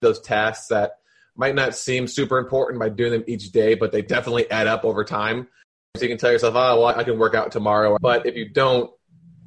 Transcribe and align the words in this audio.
those 0.00 0.20
tasks 0.20 0.68
that 0.68 0.92
might 1.36 1.54
not 1.54 1.74
seem 1.74 2.06
super 2.06 2.38
important 2.38 2.80
by 2.80 2.88
doing 2.88 3.12
them 3.12 3.24
each 3.26 3.52
day, 3.52 3.74
but 3.74 3.92
they 3.92 4.02
definitely 4.02 4.50
add 4.50 4.66
up 4.66 4.84
over 4.84 5.04
time. 5.04 5.48
So 5.96 6.02
you 6.02 6.08
can 6.08 6.18
tell 6.18 6.32
yourself, 6.32 6.54
oh, 6.56 6.80
well, 6.80 6.86
I 6.86 7.04
can 7.04 7.18
work 7.18 7.34
out 7.34 7.52
tomorrow. 7.52 7.96
But 8.00 8.26
if 8.26 8.36
you 8.36 8.48
don't 8.48 8.90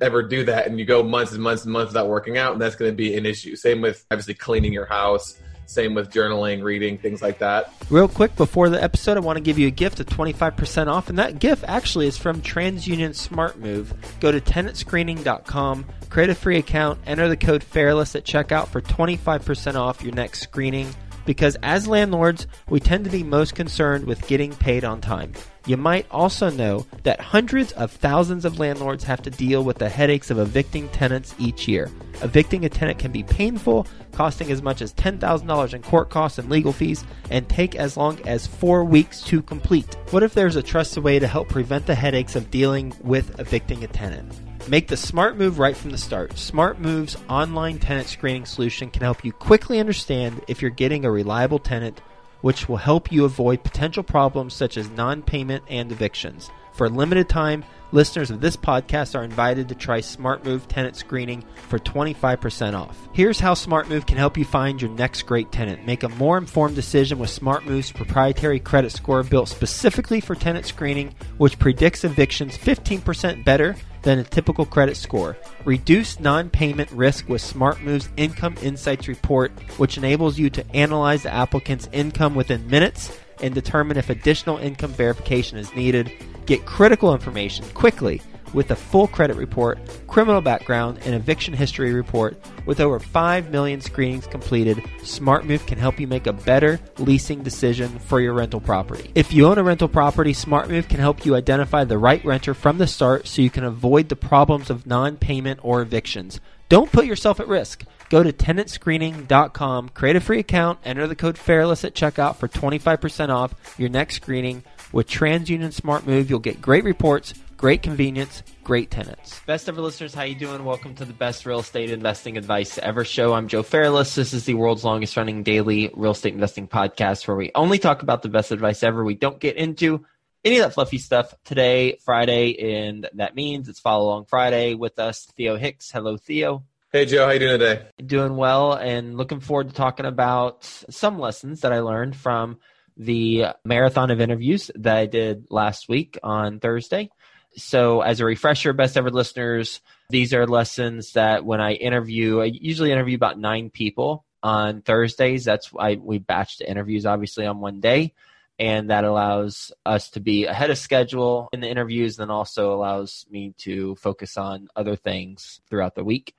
ever 0.01 0.23
do 0.23 0.45
that 0.45 0.67
and 0.67 0.79
you 0.79 0.85
go 0.85 1.03
months 1.03 1.33
and 1.33 1.41
months 1.41 1.63
and 1.63 1.71
months 1.71 1.89
without 1.91 2.07
working 2.07 2.37
out, 2.37 2.57
that's 2.59 2.75
going 2.75 2.91
to 2.91 2.95
be 2.95 3.15
an 3.15 3.25
issue. 3.25 3.55
Same 3.55 3.81
with 3.81 4.05
obviously 4.09 4.33
cleaning 4.33 4.73
your 4.73 4.85
house. 4.85 5.37
Same 5.71 5.93
with 5.93 6.11
journaling, 6.11 6.63
reading, 6.63 6.97
things 6.97 7.21
like 7.21 7.39
that. 7.39 7.73
Real 7.89 8.09
quick 8.09 8.35
before 8.35 8.67
the 8.67 8.83
episode, 8.83 9.15
I 9.15 9.21
want 9.21 9.37
to 9.37 9.41
give 9.41 9.57
you 9.57 9.67
a 9.67 9.71
gift 9.71 10.01
of 10.01 10.05
25% 10.05 10.87
off, 10.87 11.07
and 11.07 11.17
that 11.17 11.39
gift 11.39 11.63
actually 11.65 12.07
is 12.07 12.17
from 12.17 12.41
TransUnion 12.41 13.15
Smart 13.15 13.57
Move. 13.57 13.93
Go 14.19 14.33
to 14.33 14.41
tenantscreening.com, 14.41 15.85
create 16.09 16.29
a 16.29 16.35
free 16.35 16.57
account, 16.57 16.99
enter 17.05 17.29
the 17.29 17.37
code 17.37 17.63
FAIRLESS 17.63 18.17
at 18.17 18.25
checkout 18.25 18.67
for 18.67 18.81
25% 18.81 19.75
off 19.75 20.03
your 20.03 20.13
next 20.13 20.41
screening 20.41 20.93
because 21.25 21.55
as 21.63 21.87
landlords, 21.87 22.47
we 22.67 22.81
tend 22.81 23.05
to 23.05 23.09
be 23.09 23.23
most 23.23 23.55
concerned 23.55 24.05
with 24.05 24.27
getting 24.27 24.53
paid 24.53 24.83
on 24.83 24.99
time. 24.99 25.31
You 25.65 25.77
might 25.77 26.07
also 26.09 26.49
know 26.49 26.87
that 27.03 27.19
hundreds 27.19 27.71
of 27.73 27.91
thousands 27.91 28.45
of 28.45 28.57
landlords 28.57 29.03
have 29.03 29.21
to 29.21 29.29
deal 29.29 29.63
with 29.63 29.77
the 29.77 29.89
headaches 29.89 30.31
of 30.31 30.39
evicting 30.39 30.89
tenants 30.89 31.35
each 31.37 31.67
year. 31.67 31.89
Evicting 32.23 32.65
a 32.65 32.69
tenant 32.69 32.97
can 32.97 33.11
be 33.11 33.23
painful, 33.23 33.85
costing 34.11 34.51
as 34.51 34.63
much 34.63 34.81
as 34.81 34.93
$10,000 34.93 35.73
in 35.73 35.81
court 35.83 36.09
costs 36.09 36.39
and 36.39 36.49
legal 36.49 36.73
fees, 36.73 37.03
and 37.29 37.47
take 37.47 37.75
as 37.75 37.95
long 37.95 38.19
as 38.25 38.47
four 38.47 38.83
weeks 38.83 39.21
to 39.21 39.41
complete. 39.43 39.95
What 40.09 40.23
if 40.23 40.33
there's 40.33 40.55
a 40.55 40.63
trusted 40.63 41.03
way 41.03 41.19
to 41.19 41.27
help 41.27 41.49
prevent 41.49 41.85
the 41.85 41.95
headaches 41.95 42.35
of 42.35 42.49
dealing 42.49 42.93
with 43.01 43.39
evicting 43.39 43.83
a 43.83 43.87
tenant? 43.87 44.33
Make 44.67 44.87
the 44.87 44.97
smart 44.97 45.37
move 45.37 45.59
right 45.59 45.75
from 45.75 45.91
the 45.91 45.97
start. 45.97 46.37
Smart 46.37 46.79
Move's 46.79 47.17
online 47.29 47.79
tenant 47.79 48.07
screening 48.07 48.45
solution 48.45 48.91
can 48.91 49.01
help 49.01 49.25
you 49.25 49.31
quickly 49.31 49.79
understand 49.79 50.43
if 50.47 50.61
you're 50.61 50.71
getting 50.71 51.03
a 51.05 51.11
reliable 51.11 51.59
tenant, 51.59 51.99
which 52.41 52.67
will 52.67 52.77
help 52.77 53.11
you 53.11 53.25
avoid 53.25 53.63
potential 53.63 54.03
problems 54.03 54.53
such 54.53 54.77
as 54.77 54.89
non 54.89 55.21
payment 55.21 55.63
and 55.69 55.91
evictions. 55.91 56.49
For 56.73 56.87
a 56.87 56.89
limited 56.89 57.27
time, 57.27 57.65
listeners 57.91 58.31
of 58.31 58.39
this 58.41 58.55
podcast 58.55 59.17
are 59.17 59.23
invited 59.23 59.67
to 59.69 59.75
try 59.75 59.99
SmartMove 59.99 60.67
tenant 60.67 60.95
screening 60.95 61.43
for 61.67 61.77
25% 61.79 62.73
off. 62.73 62.97
Here's 63.13 63.39
how 63.39 63.53
SmartMove 63.53 64.07
can 64.07 64.17
help 64.17 64.37
you 64.37 64.45
find 64.45 64.81
your 64.81 64.91
next 64.91 65.23
great 65.23 65.51
tenant. 65.51 65.85
Make 65.85 66.03
a 66.03 66.09
more 66.09 66.37
informed 66.37 66.75
decision 66.75 67.19
with 67.19 67.29
SmartMove's 67.29 67.91
proprietary 67.91 68.59
credit 68.59 68.91
score 68.91 69.23
built 69.23 69.49
specifically 69.49 70.21
for 70.21 70.33
tenant 70.33 70.65
screening, 70.65 71.13
which 71.37 71.59
predicts 71.59 72.03
evictions 72.03 72.57
15% 72.57 73.43
better 73.43 73.75
than 74.03 74.19
a 74.19 74.23
typical 74.23 74.65
credit 74.65 74.97
score. 74.97 75.37
Reduce 75.65 76.19
non 76.19 76.49
payment 76.49 76.91
risk 76.91 77.27
with 77.29 77.41
SmartMove's 77.41 78.09
Income 78.17 78.57
Insights 78.61 79.07
Report, 79.07 79.51
which 79.77 79.97
enables 79.97 80.37
you 80.39 80.49
to 80.49 80.75
analyze 80.75 81.23
the 81.23 81.33
applicant's 81.33 81.89
income 81.91 82.35
within 82.35 82.67
minutes 82.67 83.17
and 83.41 83.53
determine 83.53 83.97
if 83.97 84.09
additional 84.09 84.57
income 84.57 84.91
verification 84.91 85.57
is 85.57 85.75
needed. 85.75 86.11
Get 86.45 86.65
critical 86.65 87.13
information 87.13 87.65
quickly 87.73 88.21
with 88.53 88.71
a 88.71 88.75
full 88.75 89.07
credit 89.07 89.37
report, 89.37 89.79
criminal 90.07 90.41
background, 90.41 90.99
and 91.05 91.15
eviction 91.15 91.53
history 91.53 91.93
report. 91.93 92.37
With 92.65 92.79
over 92.79 92.99
5 92.99 93.51
million 93.51 93.81
screenings 93.81 94.27
completed, 94.27 94.77
SmartMove 94.99 95.65
can 95.67 95.77
help 95.77 95.99
you 95.99 96.07
make 96.07 96.27
a 96.27 96.33
better 96.33 96.79
leasing 96.97 97.43
decision 97.43 97.99
for 97.99 98.19
your 98.19 98.33
rental 98.33 98.59
property. 98.59 99.11
If 99.15 99.33
you 99.33 99.47
own 99.47 99.57
a 99.57 99.63
rental 99.63 99.87
property, 99.87 100.33
SmartMove 100.33 100.89
can 100.89 100.99
help 100.99 101.25
you 101.25 101.35
identify 101.35 101.83
the 101.83 101.97
right 101.97 102.23
renter 102.23 102.53
from 102.53 102.77
the 102.77 102.87
start 102.87 103.27
so 103.27 103.41
you 103.41 103.49
can 103.49 103.63
avoid 103.63 104.09
the 104.09 104.15
problems 104.15 104.69
of 104.69 104.85
non 104.85 105.17
payment 105.17 105.59
or 105.63 105.81
evictions. 105.81 106.39
Don't 106.69 106.91
put 106.91 107.05
yourself 107.05 107.41
at 107.41 107.49
risk. 107.49 107.83
Go 108.09 108.23
to 108.23 108.31
tenantscreening.com, 108.31 109.89
create 109.89 110.15
a 110.15 110.21
free 110.21 110.39
account, 110.39 110.79
enter 110.83 111.07
the 111.07 111.15
code 111.15 111.37
FAIRLESS 111.37 111.85
at 111.85 111.93
checkout 111.93 112.35
for 112.35 112.47
25% 112.47 113.29
off 113.29 113.53
your 113.77 113.89
next 113.89 114.15
screening. 114.15 114.63
With 114.91 115.09
TransUnion 115.09 115.71
Smart 115.71 116.05
Move, 116.05 116.29
you'll 116.29 116.39
get 116.39 116.61
great 116.61 116.83
reports, 116.83 117.33
great 117.61 117.83
convenience, 117.83 118.41
great 118.63 118.89
tenants. 118.89 119.39
Best 119.45 119.69
ever 119.69 119.81
listeners, 119.81 120.15
how 120.15 120.23
you 120.23 120.33
doing? 120.33 120.65
Welcome 120.65 120.95
to 120.95 121.05
the 121.05 121.13
best 121.13 121.45
real 121.45 121.59
estate 121.59 121.91
investing 121.91 122.35
advice 122.35 122.79
ever 122.79 123.05
show. 123.05 123.35
I'm 123.35 123.47
Joe 123.47 123.61
Fairless. 123.61 124.15
This 124.15 124.33
is 124.33 124.45
the 124.45 124.55
world's 124.55 124.83
longest 124.83 125.15
running 125.15 125.43
daily 125.43 125.91
real 125.93 126.13
estate 126.13 126.33
investing 126.33 126.67
podcast 126.67 127.27
where 127.27 127.37
we 127.37 127.51
only 127.53 127.77
talk 127.77 128.01
about 128.01 128.23
the 128.23 128.29
best 128.29 128.51
advice 128.51 128.81
ever. 128.81 129.03
We 129.03 129.13
don't 129.13 129.39
get 129.39 129.57
into 129.57 130.03
any 130.43 130.57
of 130.57 130.63
that 130.63 130.73
fluffy 130.73 130.97
stuff 130.97 131.35
today, 131.45 131.99
Friday, 132.03 132.83
and 132.83 133.07
that 133.13 133.35
means 133.35 133.69
it's 133.69 133.79
Follow 133.79 134.05
Along 134.05 134.25
Friday 134.25 134.73
with 134.73 134.97
us, 134.97 135.27
Theo 135.37 135.55
Hicks. 135.55 135.91
Hello, 135.91 136.17
Theo. 136.17 136.63
Hey 136.91 137.05
Joe, 137.05 137.27
how 137.27 137.31
you 137.31 137.39
doing 137.39 137.59
today? 137.59 137.85
Doing 138.03 138.37
well 138.37 138.73
and 138.73 139.17
looking 139.17 139.39
forward 139.39 139.69
to 139.69 139.75
talking 139.75 140.07
about 140.07 140.63
some 140.89 141.19
lessons 141.19 141.61
that 141.61 141.71
I 141.71 141.81
learned 141.81 142.15
from 142.15 142.57
the 142.97 143.45
marathon 143.63 144.09
of 144.09 144.19
interviews 144.19 144.71
that 144.75 144.97
I 144.97 145.05
did 145.05 145.45
last 145.51 145.87
week 145.87 146.17
on 146.23 146.59
Thursday. 146.59 147.11
So, 147.55 148.01
as 148.01 148.19
a 148.19 148.25
refresher, 148.25 148.73
best 148.73 148.97
ever 148.97 149.09
listeners, 149.09 149.81
these 150.09 150.33
are 150.33 150.47
lessons 150.47 151.13
that 151.13 151.45
when 151.45 151.59
I 151.59 151.73
interview, 151.73 152.39
I 152.41 152.45
usually 152.45 152.91
interview 152.91 153.15
about 153.15 153.39
nine 153.39 153.69
people 153.69 154.25
on 154.41 154.81
Thursdays. 154.81 155.43
That's 155.43 155.71
why 155.71 155.95
we 155.95 156.19
batch 156.19 156.57
the 156.57 156.69
interviews, 156.69 157.05
obviously, 157.05 157.45
on 157.45 157.59
one 157.59 157.79
day. 157.79 158.13
And 158.57 158.89
that 158.89 159.03
allows 159.03 159.71
us 159.85 160.11
to 160.11 160.19
be 160.19 160.45
ahead 160.45 160.69
of 160.69 160.77
schedule 160.77 161.49
in 161.51 161.61
the 161.61 161.69
interviews, 161.69 162.19
and 162.19 162.31
also 162.31 162.73
allows 162.73 163.25
me 163.29 163.53
to 163.59 163.95
focus 163.95 164.37
on 164.37 164.69
other 164.75 164.95
things 164.95 165.61
throughout 165.69 165.95
the 165.95 166.03
week 166.03 166.35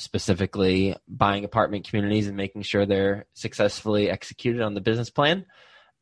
specifically 0.00 0.96
buying 1.06 1.44
apartment 1.44 1.86
communities 1.86 2.26
and 2.26 2.36
making 2.36 2.62
sure 2.62 2.86
they're 2.86 3.26
successfully 3.34 4.10
executed 4.10 4.62
on 4.62 4.74
the 4.74 4.80
business 4.80 5.10
plan. 5.10 5.44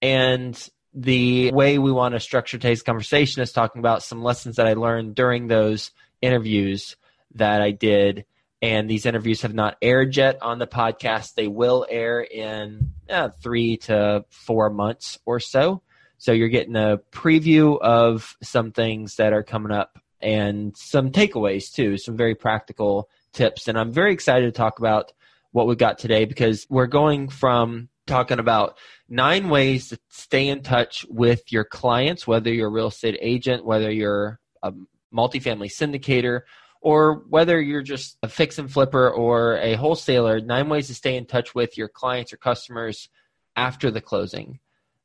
And 0.00 0.56
the 0.98 1.52
way 1.52 1.78
we 1.78 1.92
want 1.92 2.14
to 2.14 2.20
structure 2.20 2.58
today's 2.58 2.82
conversation 2.82 3.40
is 3.40 3.52
talking 3.52 3.78
about 3.78 4.02
some 4.02 4.20
lessons 4.20 4.56
that 4.56 4.66
I 4.66 4.72
learned 4.72 5.14
during 5.14 5.46
those 5.46 5.92
interviews 6.20 6.96
that 7.36 7.62
I 7.62 7.70
did. 7.70 8.24
And 8.60 8.90
these 8.90 9.06
interviews 9.06 9.42
have 9.42 9.54
not 9.54 9.76
aired 9.80 10.16
yet 10.16 10.42
on 10.42 10.58
the 10.58 10.66
podcast. 10.66 11.34
They 11.34 11.46
will 11.46 11.86
air 11.88 12.20
in 12.20 12.90
uh, 13.08 13.28
three 13.40 13.76
to 13.78 14.24
four 14.28 14.70
months 14.70 15.20
or 15.24 15.38
so. 15.38 15.82
So 16.18 16.32
you're 16.32 16.48
getting 16.48 16.74
a 16.74 16.98
preview 17.12 17.80
of 17.80 18.36
some 18.42 18.72
things 18.72 19.14
that 19.16 19.32
are 19.32 19.44
coming 19.44 19.70
up 19.70 20.00
and 20.20 20.76
some 20.76 21.12
takeaways 21.12 21.72
too, 21.72 21.96
some 21.96 22.16
very 22.16 22.34
practical 22.34 23.08
tips. 23.32 23.68
And 23.68 23.78
I'm 23.78 23.92
very 23.92 24.12
excited 24.12 24.46
to 24.46 24.52
talk 24.52 24.80
about 24.80 25.12
what 25.52 25.68
we 25.68 25.76
got 25.76 25.98
today 25.98 26.24
because 26.24 26.66
we're 26.68 26.88
going 26.88 27.28
from 27.28 27.88
talking 28.08 28.40
about 28.40 28.78
nine 29.08 29.48
ways 29.48 29.88
to 29.88 29.98
stay 30.08 30.48
in 30.48 30.62
touch 30.62 31.06
with 31.08 31.50
your 31.50 31.64
clients, 31.64 32.26
whether 32.26 32.52
you're 32.52 32.68
a 32.68 32.72
real 32.72 32.88
estate 32.88 33.18
agent, 33.20 33.64
whether 33.64 33.90
you're 33.90 34.38
a 34.62 34.72
multifamily 35.14 35.70
syndicator, 35.70 36.42
or 36.80 37.24
whether 37.28 37.60
you're 37.60 37.82
just 37.82 38.16
a 38.22 38.28
fix 38.28 38.58
and 38.58 38.70
flipper 38.70 39.10
or 39.10 39.56
a 39.58 39.74
wholesaler, 39.74 40.40
nine 40.40 40.68
ways 40.68 40.88
to 40.88 40.94
stay 40.94 41.16
in 41.16 41.26
touch 41.26 41.54
with 41.54 41.76
your 41.76 41.88
clients 41.88 42.32
or 42.32 42.36
customers 42.36 43.08
after 43.56 43.90
the 43.90 44.00
closing. 44.00 44.60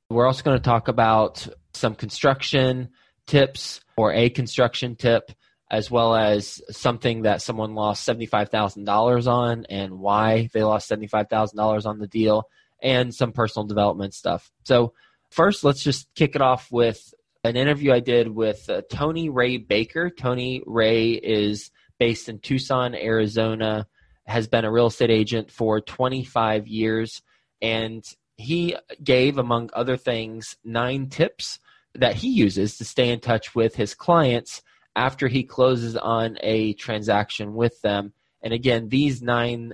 We're 0.09 0.27
also 0.27 0.43
going 0.43 0.57
to 0.57 0.63
talk 0.63 0.87
about 0.87 1.47
some 1.73 1.95
construction 1.95 2.89
tips 3.25 3.81
or 3.97 4.13
a 4.13 4.29
construction 4.29 4.95
tip 4.95 5.31
as 5.71 5.89
well 5.89 6.13
as 6.13 6.61
something 6.69 7.23
that 7.23 7.41
someone 7.41 7.73
lost 7.73 8.07
$75,000 8.07 9.27
on 9.27 9.65
and 9.69 9.99
why 9.99 10.49
they 10.53 10.61
lost 10.61 10.91
$75,000 10.91 11.85
on 11.87 11.97
the 11.97 12.07
deal 12.07 12.47
and 12.83 13.16
some 13.16 13.31
personal 13.31 13.66
development 13.66 14.13
stuff. 14.13 14.51
So, 14.66 14.94
first, 15.31 15.63
let's 15.63 15.81
just 15.81 16.13
kick 16.13 16.35
it 16.35 16.41
off 16.41 16.71
with 16.71 17.13
an 17.44 17.55
interview 17.55 17.91
I 17.91 18.01
did 18.01 18.27
with 18.27 18.69
uh, 18.69 18.81
Tony 18.91 19.29
Ray 19.29 19.57
Baker. 19.57 20.09
Tony 20.09 20.61
Ray 20.66 21.11
is 21.11 21.71
based 21.97 22.29
in 22.29 22.39
Tucson, 22.39 22.94
Arizona, 22.94 23.88
has 24.27 24.47
been 24.47 24.66
a 24.66 24.71
real 24.71 24.88
estate 24.88 25.09
agent 25.09 25.49
for 25.49 25.81
25 25.81 26.67
years, 26.67 27.21
and 27.61 28.03
he 28.35 28.75
gave, 29.01 29.38
among 29.38 29.69
other 29.74 29.97
things, 29.97 30.57
nine 30.63 31.09
tips 31.09 31.59
that 31.95 32.15
he 32.15 32.30
uses 32.30 32.77
to 32.77 32.85
stay 32.85 33.09
in 33.09 33.19
touch 33.19 33.56
with 33.56 33.75
his 33.75 33.94
clients 33.94 34.62
after 34.95 35.27
he 35.27 35.44
closes 35.44 35.95
on 35.95 36.38
a 36.41 36.74
transaction 36.74 37.53
with 37.53 37.81
them. 37.81 38.13
And 38.41 38.53
again, 38.53 38.89
these 38.89 39.21
nine 39.21 39.74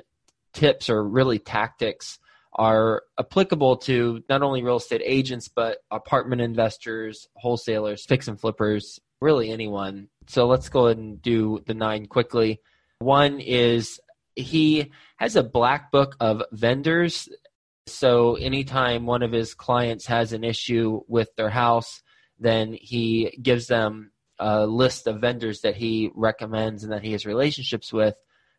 tips 0.53 0.89
are 0.89 1.03
really 1.03 1.39
tactics 1.39 2.19
are 2.59 3.03
applicable 3.17 3.77
to 3.77 4.21
not 4.27 4.41
only 4.41 4.61
real 4.61 4.75
estate 4.75 5.01
agents 5.05 5.47
but 5.47 5.77
apartment 5.89 6.41
investors, 6.41 7.25
wholesalers, 7.35 8.05
fix 8.05 8.27
and 8.27 8.39
flippers, 8.39 8.99
really 9.21 9.49
anyone. 9.49 10.09
So 10.27 10.45
let's 10.45 10.67
go 10.67 10.87
ahead 10.87 10.97
and 10.97 11.21
do 11.21 11.63
the 11.65 11.73
nine 11.73 12.05
quickly. 12.07 12.59
One 12.99 13.39
is 13.39 14.01
he 14.35 14.91
has 15.15 15.37
a 15.37 15.43
black 15.43 15.89
book 15.89 16.17
of 16.19 16.43
vendors. 16.51 17.29
So 17.87 18.35
anytime 18.35 19.05
one 19.05 19.23
of 19.23 19.31
his 19.31 19.53
clients 19.53 20.05
has 20.07 20.33
an 20.33 20.43
issue 20.43 20.99
with 21.07 21.29
their 21.37 21.49
house, 21.49 22.03
then 22.39 22.73
he 22.73 23.37
gives 23.41 23.67
them 23.67 24.11
a 24.37 24.65
list 24.67 25.07
of 25.07 25.21
vendors 25.21 25.61
that 25.61 25.77
he 25.77 26.11
recommends 26.13 26.83
and 26.83 26.91
that 26.91 27.03
he 27.03 27.13
has 27.13 27.25
relationships 27.25 27.93
with. 27.93 28.15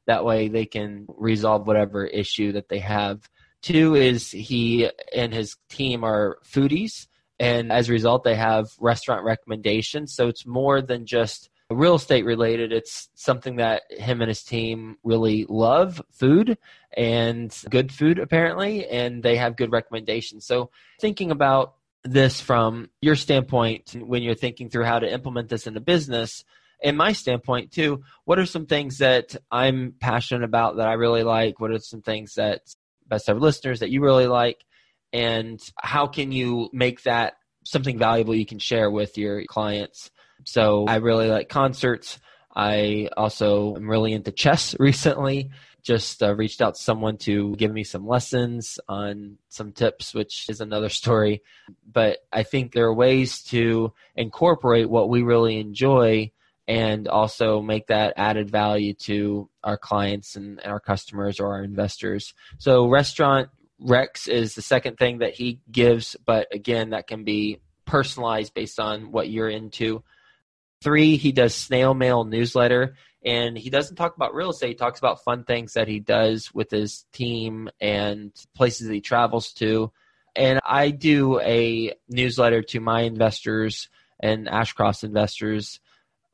That 0.07 0.25
way 0.25 0.49
they 0.49 0.65
can 0.65 1.05
resolve 1.07 1.67
whatever 1.67 2.07
issue 2.07 2.53
that 2.53 2.71
they 2.71 2.79
have 2.79 3.29
Two 3.63 3.95
is 3.95 4.31
he 4.31 4.91
and 5.15 5.33
his 5.33 5.57
team 5.69 6.05
are 6.05 6.39
foodies, 6.45 7.07
and 7.39 7.73
as 7.73 7.89
a 7.89 7.93
result, 7.93 8.25
they 8.25 8.35
have 8.35 8.69
restaurant 8.79 9.25
recommendations. 9.25 10.15
So 10.15 10.29
it's 10.29 10.47
more 10.47 10.83
than 10.83 11.07
just 11.07 11.51
real 11.71 11.95
estate 11.95 12.25
related. 12.25 12.73
It's 12.73 13.09
something 13.15 13.57
that 13.57 13.83
him 13.91 14.21
and 14.21 14.29
his 14.29 14.43
team 14.43 14.97
really 15.05 15.47
love 15.49 16.03
food 16.11 16.59
and 16.97 17.57
good 17.71 17.93
food, 17.93 18.19
apparently, 18.19 18.87
and 18.87 19.23
they 19.23 19.37
have 19.37 19.57
good 19.57 19.73
recommendations. 19.73 20.47
So 20.47 20.71
thinking 21.01 21.31
about 21.31 21.75
this 22.03 22.41
from 22.41 22.91
your 23.01 23.15
standpoint 23.15 23.95
when 23.99 24.23
you're 24.23 24.35
thinking 24.35 24.71
through 24.71 24.85
how 24.85 24.99
to 24.99 25.13
implement 25.13 25.49
this 25.49 25.67
in 25.67 25.77
a 25.77 25.81
business 25.81 26.45
and 26.83 26.97
my 26.97 27.13
standpoint 27.13 27.71
too 27.73 28.03
what 28.25 28.39
are 28.39 28.47
some 28.47 28.65
things 28.65 28.99
that 28.99 29.37
i'm 29.51 29.95
passionate 30.01 30.43
about 30.43 30.77
that 30.77 30.89
i 30.89 30.95
really 30.95 31.23
like 31.23 31.61
what 31.61 31.71
are 31.71 31.79
some 31.79 32.01
things 32.01 32.37
that 32.37 32.63
best 33.11 33.29
ever 33.29 33.41
listeners 33.41 33.81
that 33.81 33.91
you 33.91 34.01
really 34.01 34.27
like 34.27 34.65
and 35.13 35.61
how 35.77 36.07
can 36.07 36.33
you 36.33 36.69
make 36.73 37.03
that 37.03 37.35
something 37.65 37.99
valuable 37.99 38.35
you 38.35 38.47
can 38.47 38.59
share 38.59 38.91
with 38.91 39.19
your 39.19 39.45
clients? 39.47 40.11
So 40.45 40.87
i 40.87 40.97
really 40.97 41.29
like 41.29 41.49
concerts. 41.49 42.19
I 42.55 43.09
also 43.17 43.77
am 43.77 43.89
really 43.89 44.13
into 44.13 44.33
chess 44.33 44.75
recently. 44.81 45.51
Just 45.83 46.23
uh, 46.23 46.35
reached 46.35 46.61
out 46.61 46.75
to 46.75 46.83
someone 46.83 47.17
to 47.19 47.57
give 47.57 47.73
me 47.73 47.85
some 47.85 48.07
lessons 48.07 48.79
on 48.87 49.39
some 49.49 49.73
tips 49.73 50.15
which 50.15 50.47
is 50.49 50.61
another 50.61 50.89
story. 51.03 51.43
But 51.91 52.19
i 52.33 52.43
think 52.43 52.73
there 52.73 52.87
are 52.87 52.95
ways 52.95 53.43
to 53.45 53.93
incorporate 54.17 54.89
what 54.89 55.09
we 55.09 55.23
really 55.23 55.59
enjoy 55.59 56.33
and 56.71 57.09
also 57.09 57.61
make 57.61 57.89
that 57.89 58.15
added 58.17 58.49
value 58.49 58.95
to 58.95 59.51
our 59.65 59.77
clients 59.77 60.37
and, 60.37 60.61
our 60.65 60.79
customers 60.79 61.41
or 61.41 61.49
our 61.49 61.65
investors. 61.65 62.33
So, 62.59 62.87
restaurant 62.87 63.49
Rex 63.81 64.29
is 64.29 64.55
the 64.55 64.63
second 64.63 64.97
thing 64.97 65.19
that 65.19 65.35
he 65.35 65.59
gives, 65.69 66.15
but 66.25 66.47
again, 66.55 66.91
that 66.91 67.09
can 67.09 67.25
be 67.25 67.59
personalized 67.87 68.55
based 68.55 68.79
on 68.79 69.11
what 69.11 69.29
you're 69.29 69.49
into. 69.49 70.05
Three, 70.81 71.17
he 71.17 71.33
does 71.33 71.57
snail 71.57 71.93
mail 71.93 72.23
newsletter, 72.23 72.95
and 73.25 73.59
he 73.59 73.69
doesn't 73.69 73.97
talk 73.97 74.15
about 74.15 74.35
real 74.35 74.51
estate. 74.51 74.69
He 74.69 74.75
talks 74.77 75.01
about 75.01 75.25
fun 75.25 75.43
things 75.43 75.73
that 75.73 75.89
he 75.89 75.99
does 75.99 76.55
with 76.55 76.71
his 76.71 77.05
team 77.13 77.69
and 77.81 78.33
places 78.55 78.89
he 78.89 79.01
travels 79.01 79.53
to. 79.55 79.91
And 80.37 80.61
I 80.65 80.91
do 80.91 81.41
a 81.41 81.95
newsletter 82.09 82.63
to 82.63 82.79
my 82.79 83.01
investors 83.01 83.89
and 84.21 84.49
Ashcroft 84.49 85.03
investors 85.03 85.81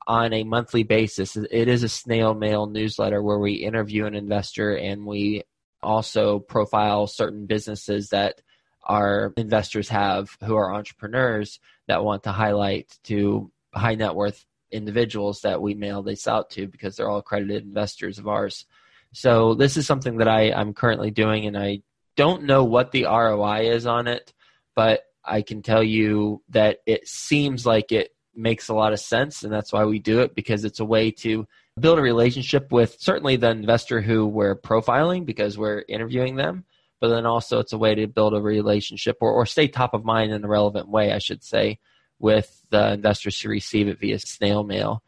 on 0.07 0.33
a 0.33 0.45
monthly 0.45 0.83
basis. 0.83 1.37
It 1.37 1.69
is 1.69 1.83
a 1.83 1.89
snail 1.89 2.35
mail 2.35 2.67
newsletter 2.67 3.23
where 3.23 3.39
we 3.39 3.55
interview 3.55 4.07
an 4.07 4.15
investor 4.15 4.77
and 4.77 5.05
we 5.05 5.43
also 5.83 6.39
profile 6.39 7.07
certain 7.07 7.47
businesses 7.47 8.11
that 8.11 8.41
our 8.83 9.33
investors 9.37 9.89
have 9.89 10.37
who 10.45 10.57
are 10.57 10.75
entrepreneurs 10.75 11.59
that 11.89 12.05
want 12.05 12.23
to 12.23 12.33
highlight 12.33 12.97
to 13.05 13.51
high 13.75 13.97
net 13.97 14.15
worth 14.15 14.45
individuals 14.71 15.41
that 15.43 15.61
we 15.61 15.75
mail 15.75 16.03
this 16.03 16.27
out 16.27 16.51
to 16.51 16.67
because 16.67 16.97
they're 16.97 17.09
all 17.09 17.19
accredited 17.19 17.65
investors 17.65 18.19
of 18.19 18.29
ours. 18.29 18.65
So 19.13 19.55
this 19.55 19.77
is 19.77 19.87
something 19.87 20.19
that 20.19 20.29
I, 20.29 20.53
I'm 20.53 20.73
currently 20.75 21.11
doing 21.11 21.47
and 21.47 21.57
I 21.57 21.83
don't 22.17 22.45
know 22.45 22.65
what 22.65 22.93
the 22.93 23.05
ROI 23.05 23.71
is 23.71 23.87
on 23.87 24.07
it, 24.09 24.33
but 24.75 25.03
I 25.25 25.43
can 25.43 25.63
tell 25.63 25.83
you 25.83 26.43
that 26.51 26.79
it 26.87 27.09
seems 27.09 27.67
like 27.67 27.93
it 27.93 28.16
makes 28.37 28.69
a 28.69 28.75
lot 28.75 28.93
of 28.93 29.01
sense, 29.01 29.43
and 29.43 29.53
that's 29.53 29.73
why 29.73 29.85
we 29.85 29.99
do 29.99 30.21
it 30.21 30.35
because 30.35 30.65
it's 30.65 30.81
a 30.81 30.85
way 30.85 31.11
to 31.11 31.47
build 31.79 31.99
a 31.99 32.03
relationship 32.03 32.73
with 32.73 32.97
certainly 32.99 33.37
the 33.37 33.51
investor 33.51 34.01
who 34.01 34.27
we're 34.27 34.57
profiling 34.57 35.27
because 35.27 35.59
we're 35.59 35.85
interviewing 35.89 36.37
them, 36.37 36.65
but 37.01 37.09
then 37.09 37.27
also 37.27 37.59
it's 37.59 37.73
a 37.73 37.79
way 37.79 37.95
to 37.95 38.07
build 38.07 38.35
a 38.35 38.41
relationship 38.41 39.19
or, 39.21 39.31
or 39.31 39.47
stay 39.47 39.69
top 39.69 39.93
of 39.93 40.05
mind 40.05 40.33
in 40.33 40.45
a 40.45 40.49
relevant 40.49 40.89
way, 40.89 41.13
I 41.13 41.19
should 41.19 41.43
say, 41.43 41.79
with 42.19 42.63
the 42.71 42.95
investors 42.95 43.41
who 43.41 43.51
receive 43.51 43.89
it 43.89 43.99
via 43.99 44.19
snail 44.19 44.65
mail. 44.65 45.03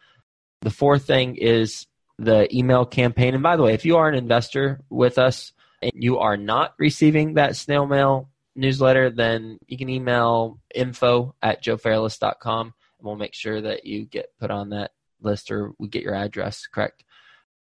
The 0.60 0.70
fourth 0.70 1.06
thing 1.06 1.36
is 1.36 1.86
the 2.19 2.54
email 2.54 2.84
campaign. 2.84 3.34
And 3.34 3.42
by 3.42 3.56
the 3.56 3.62
way, 3.62 3.74
if 3.74 3.84
you 3.84 3.96
are 3.96 4.08
an 4.08 4.14
investor 4.14 4.81
with 4.90 5.19
us 5.19 5.52
and 5.81 5.92
you 5.94 6.19
are 6.19 6.36
not 6.36 6.74
receiving 6.78 7.34
that 7.34 7.56
snail 7.56 7.86
mail 7.86 8.28
newsletter, 8.56 9.08
then 9.08 9.58
you 9.66 9.78
can 9.78 9.88
email 9.88 10.58
info 10.74 11.34
at 11.40 11.62
joefairless.com 11.62 12.74
we'll 13.00 13.16
make 13.16 13.34
sure 13.34 13.60
that 13.60 13.86
you 13.86 14.04
get 14.04 14.32
put 14.38 14.50
on 14.50 14.70
that 14.70 14.92
list 15.20 15.50
or 15.50 15.72
we 15.78 15.88
get 15.88 16.02
your 16.02 16.14
address 16.14 16.66
correct. 16.66 17.04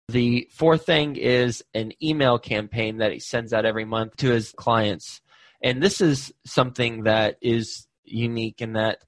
The 0.10 0.50
fourth 0.52 0.86
thing 0.86 1.16
is 1.16 1.64
an 1.74 1.94
email 2.02 2.38
campaign 2.38 2.98
that 2.98 3.14
he 3.14 3.20
sends 3.20 3.54
out 3.54 3.66
every 3.66 3.86
month 3.86 4.18
to 4.18 4.30
his 4.30 4.52
clients. 4.52 5.22
And 5.62 5.82
this 5.82 6.02
is 6.02 6.34
something 6.46 7.04
that 7.04 7.38
is 7.42 7.88
unique 8.04 8.62
in 8.62 8.74
that 8.74 9.00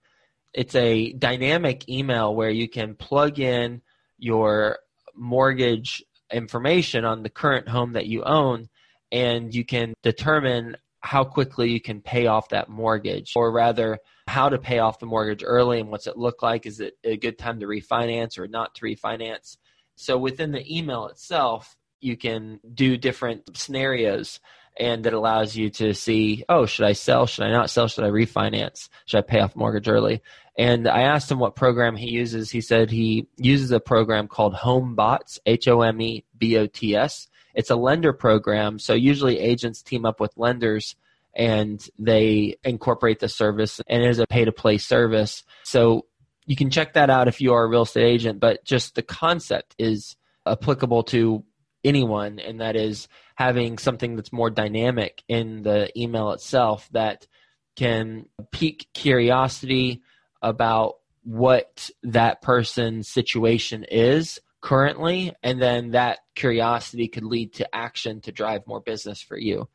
it's 0.53 0.75
a 0.75 1.11
dynamic 1.11 1.89
email 1.89 2.33
where 2.33 2.49
you 2.49 2.69
can 2.69 2.95
plug 2.95 3.39
in 3.39 3.81
your 4.17 4.79
mortgage 5.13 6.03
information 6.31 7.03
on 7.03 7.23
the 7.23 7.29
current 7.29 7.67
home 7.67 7.93
that 7.93 8.07
you 8.07 8.23
own 8.23 8.69
and 9.11 9.53
you 9.53 9.65
can 9.65 9.93
determine 10.01 10.77
how 11.01 11.23
quickly 11.23 11.69
you 11.69 11.81
can 11.81 12.01
pay 12.01 12.25
off 12.25 12.49
that 12.49 12.69
mortgage 12.69 13.33
or 13.35 13.51
rather 13.51 13.99
how 14.27 14.49
to 14.49 14.57
pay 14.57 14.79
off 14.79 14.99
the 14.99 15.05
mortgage 15.05 15.43
early 15.45 15.79
and 15.79 15.89
what's 15.89 16.07
it 16.07 16.17
look 16.17 16.41
like. 16.41 16.65
Is 16.65 16.79
it 16.79 16.97
a 17.03 17.17
good 17.17 17.37
time 17.37 17.59
to 17.59 17.67
refinance 17.67 18.37
or 18.37 18.47
not 18.47 18.75
to 18.75 18.85
refinance? 18.85 19.57
So 19.95 20.17
within 20.17 20.51
the 20.51 20.77
email 20.77 21.07
itself, 21.07 21.75
you 22.01 22.17
can 22.17 22.59
do 22.73 22.97
different 22.97 23.57
scenarios 23.57 24.39
and 24.77 25.05
it 25.05 25.13
allows 25.13 25.55
you 25.55 25.69
to 25.69 25.93
see, 25.93 26.43
oh, 26.49 26.65
should 26.65 26.85
I 26.85 26.93
sell? 26.93 27.27
Should 27.27 27.45
I 27.45 27.51
not 27.51 27.69
sell? 27.69 27.87
Should 27.87 28.03
I 28.03 28.09
refinance? 28.09 28.89
Should 29.05 29.19
I 29.19 29.21
pay 29.21 29.39
off 29.39 29.55
mortgage 29.55 29.87
early? 29.87 30.21
And 30.57 30.87
I 30.87 31.03
asked 31.03 31.31
him 31.31 31.39
what 31.39 31.55
program 31.55 31.95
he 31.95 32.09
uses. 32.09 32.51
He 32.51 32.61
said 32.61 32.91
he 32.91 33.27
uses 33.37 33.71
a 33.71 33.79
program 33.79 34.27
called 34.27 34.53
HomeBots, 34.53 35.39
H 35.45 35.67
O 35.67 35.81
M 35.81 36.01
E 36.01 36.25
B 36.37 36.57
O 36.57 36.67
T 36.67 36.95
S. 36.95 37.27
It's 37.53 37.69
a 37.69 37.75
lender 37.75 38.11
program. 38.11 38.79
So 38.79 38.93
usually 38.93 39.39
agents 39.39 39.81
team 39.81 40.05
up 40.05 40.19
with 40.19 40.33
lenders 40.35 40.95
and 41.35 41.85
they 41.99 42.55
incorporate 42.63 43.19
the 43.19 43.29
service 43.29 43.81
and 43.87 44.03
it 44.03 44.09
is 44.09 44.19
a 44.19 44.27
pay 44.27 44.45
to 44.45 44.51
play 44.51 44.77
service. 44.77 45.43
So 45.63 46.05
you 46.45 46.55
can 46.55 46.69
check 46.69 46.93
that 46.93 47.09
out 47.09 47.27
if 47.27 47.41
you 47.41 47.53
are 47.53 47.65
a 47.65 47.69
real 47.69 47.83
estate 47.83 48.05
agent, 48.05 48.39
but 48.39 48.63
just 48.63 48.95
the 48.95 49.01
concept 49.01 49.75
is 49.77 50.15
applicable 50.45 51.03
to 51.03 51.43
anyone, 51.83 52.39
and 52.39 52.61
that 52.61 52.75
is 52.75 53.07
having 53.35 53.77
something 53.77 54.15
that's 54.15 54.33
more 54.33 54.49
dynamic 54.49 55.23
in 55.27 55.63
the 55.63 55.89
email 55.99 56.31
itself 56.31 56.87
that 56.91 57.27
can 57.75 58.25
pique 58.51 58.87
curiosity 58.93 60.01
about 60.41 60.95
what 61.23 61.89
that 62.03 62.41
person's 62.41 63.07
situation 63.07 63.83
is 63.83 64.39
currently, 64.61 65.33
and 65.43 65.61
then 65.61 65.91
that 65.91 66.19
curiosity 66.35 67.07
could 67.07 67.23
lead 67.23 67.53
to 67.53 67.75
action 67.75 68.21
to 68.21 68.31
drive 68.31 68.65
more 68.65 68.79
business 68.79 69.21
for 69.21 69.37
you. 69.37 69.67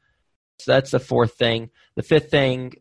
So 0.65 0.73
that's 0.73 0.91
the 0.91 1.01
fourth 1.01 1.35
thing. 1.35 1.71
The 1.97 2.03
fifth 2.03 2.31
thing, 2.31 2.75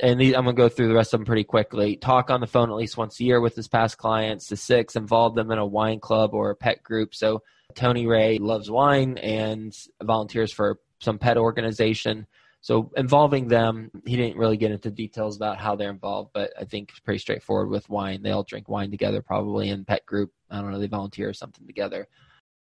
and 0.00 0.20
I'm 0.20 0.44
going 0.44 0.46
to 0.46 0.52
go 0.52 0.68
through 0.68 0.88
the 0.88 0.94
rest 0.94 1.14
of 1.14 1.20
them 1.20 1.26
pretty 1.26 1.44
quickly. 1.44 1.96
Talk 1.96 2.30
on 2.30 2.40
the 2.40 2.46
phone 2.46 2.70
at 2.70 2.76
least 2.76 2.96
once 2.96 3.18
a 3.20 3.24
year 3.24 3.40
with 3.40 3.56
his 3.56 3.68
past 3.68 3.98
clients. 3.98 4.48
The 4.48 4.56
six, 4.56 4.96
involve 4.96 5.34
them 5.34 5.50
in 5.50 5.58
a 5.58 5.66
wine 5.66 6.00
club 6.00 6.34
or 6.34 6.50
a 6.50 6.56
pet 6.56 6.82
group. 6.82 7.14
So 7.14 7.42
Tony 7.74 8.06
Ray 8.06 8.38
loves 8.38 8.70
wine 8.70 9.18
and 9.18 9.76
volunteers 10.02 10.52
for 10.52 10.78
some 11.00 11.18
pet 11.18 11.36
organization. 11.36 12.26
So 12.60 12.90
involving 12.96 13.48
them, 13.48 13.90
he 14.04 14.16
didn't 14.16 14.36
really 14.36 14.56
get 14.56 14.72
into 14.72 14.90
details 14.90 15.36
about 15.36 15.58
how 15.58 15.76
they're 15.76 15.90
involved, 15.90 16.30
but 16.34 16.52
I 16.58 16.64
think 16.64 16.90
it's 16.90 17.00
pretty 17.00 17.20
straightforward 17.20 17.70
with 17.70 17.88
wine. 17.88 18.22
They 18.22 18.32
all 18.32 18.42
drink 18.42 18.68
wine 18.68 18.90
together, 18.90 19.22
probably 19.22 19.68
in 19.68 19.84
pet 19.84 20.04
group. 20.04 20.32
I 20.50 20.60
don't 20.60 20.72
know, 20.72 20.78
they 20.78 20.88
volunteer 20.88 21.28
or 21.28 21.34
something 21.34 21.66
together. 21.66 22.08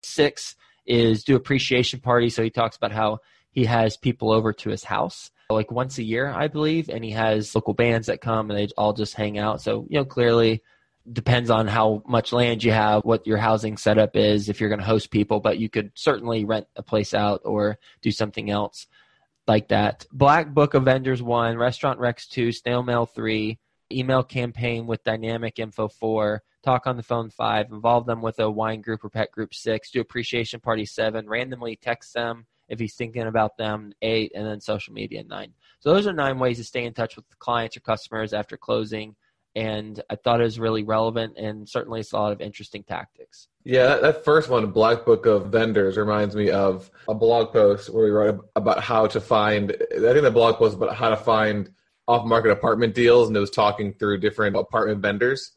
Six 0.04 0.54
is 0.86 1.24
do 1.24 1.36
appreciation 1.36 2.00
party. 2.00 2.28
So 2.28 2.42
he 2.42 2.50
talks 2.50 2.76
about 2.76 2.92
how 2.92 3.18
he 3.52 3.66
has 3.66 3.96
people 3.96 4.32
over 4.32 4.52
to 4.52 4.70
his 4.70 4.84
house 4.84 5.30
like 5.52 5.70
once 5.70 5.98
a 5.98 6.02
year, 6.02 6.28
I 6.28 6.48
believe, 6.48 6.88
and 6.88 7.04
he 7.04 7.10
has 7.10 7.54
local 7.54 7.74
bands 7.74 8.06
that 8.06 8.20
come 8.20 8.50
and 8.50 8.58
they 8.58 8.72
all 8.76 8.92
just 8.92 9.14
hang 9.14 9.38
out. 9.38 9.60
So, 9.60 9.86
you 9.88 9.98
know, 9.98 10.04
clearly 10.04 10.62
depends 11.10 11.50
on 11.50 11.66
how 11.66 12.02
much 12.06 12.32
land 12.32 12.64
you 12.64 12.72
have, 12.72 13.04
what 13.04 13.26
your 13.26 13.38
housing 13.38 13.76
setup 13.76 14.16
is, 14.16 14.48
if 14.48 14.60
you're 14.60 14.68
going 14.68 14.80
to 14.80 14.86
host 14.86 15.10
people, 15.10 15.40
but 15.40 15.58
you 15.58 15.68
could 15.68 15.92
certainly 15.94 16.44
rent 16.44 16.66
a 16.76 16.82
place 16.82 17.12
out 17.12 17.42
or 17.44 17.78
do 18.02 18.10
something 18.10 18.50
else 18.50 18.86
like 19.46 19.68
that. 19.68 20.06
Black 20.12 20.54
Book 20.54 20.74
of 20.74 20.84
Vendors 20.84 21.22
1, 21.22 21.56
Restaurant 21.56 21.98
Rex 21.98 22.26
2, 22.28 22.52
Snail 22.52 22.82
Mail 22.82 23.06
3, 23.06 23.58
email 23.90 24.22
campaign 24.22 24.86
with 24.86 25.04
dynamic 25.04 25.58
info 25.58 25.88
4, 25.88 26.42
talk 26.62 26.86
on 26.86 26.96
the 26.96 27.02
phone 27.02 27.30
5, 27.30 27.72
involve 27.72 28.06
them 28.06 28.22
with 28.22 28.38
a 28.38 28.48
wine 28.48 28.80
group 28.80 29.04
or 29.04 29.10
pet 29.10 29.32
group 29.32 29.54
6, 29.54 29.90
do 29.90 30.00
appreciation 30.00 30.60
party 30.60 30.86
7, 30.86 31.28
randomly 31.28 31.76
text 31.76 32.14
them 32.14 32.46
if 32.72 32.80
he's 32.80 32.96
thinking 32.96 33.28
about 33.28 33.56
them, 33.56 33.92
eight, 34.02 34.32
and 34.34 34.44
then 34.44 34.60
social 34.60 34.92
media, 34.92 35.22
nine. 35.22 35.52
So 35.78 35.94
those 35.94 36.08
are 36.08 36.12
nine 36.12 36.40
ways 36.40 36.56
to 36.56 36.64
stay 36.64 36.84
in 36.84 36.94
touch 36.94 37.14
with 37.14 37.24
clients 37.38 37.76
or 37.76 37.80
customers 37.80 38.32
after 38.32 38.56
closing 38.56 39.14
and 39.54 40.02
I 40.08 40.16
thought 40.16 40.40
it 40.40 40.44
was 40.44 40.58
really 40.58 40.82
relevant 40.82 41.36
and 41.36 41.68
certainly 41.68 42.00
it's 42.00 42.12
a 42.12 42.16
lot 42.16 42.32
of 42.32 42.40
interesting 42.40 42.84
tactics. 42.84 43.48
Yeah, 43.64 43.88
that, 43.88 44.02
that, 44.02 44.24
first 44.24 44.48
one, 44.48 44.70
Black 44.70 45.04
Book 45.04 45.26
of 45.26 45.48
Vendors, 45.48 45.96
reminds 45.96 46.34
me 46.34 46.50
of 46.50 46.90
a 47.08 47.14
blog 47.14 47.52
post 47.52 47.90
where 47.90 48.04
we 48.04 48.10
wrote 48.10 48.48
about 48.56 48.82
how 48.82 49.06
to 49.08 49.20
find. 49.20 49.70
I 49.70 49.98
think 49.98 50.22
the 50.22 50.30
blog 50.30 50.56
post 50.56 50.76
about 50.76 50.96
how 50.96 51.10
to 51.10 51.16
find 51.16 51.70
off-market 52.08 52.50
apartment 52.50 52.94
deals, 52.94 53.28
and 53.28 53.36
it 53.36 53.40
was 53.40 53.50
talking 53.50 53.92
through 53.92 54.18
different 54.18 54.56
apartment 54.56 55.00
vendors. 55.00 55.52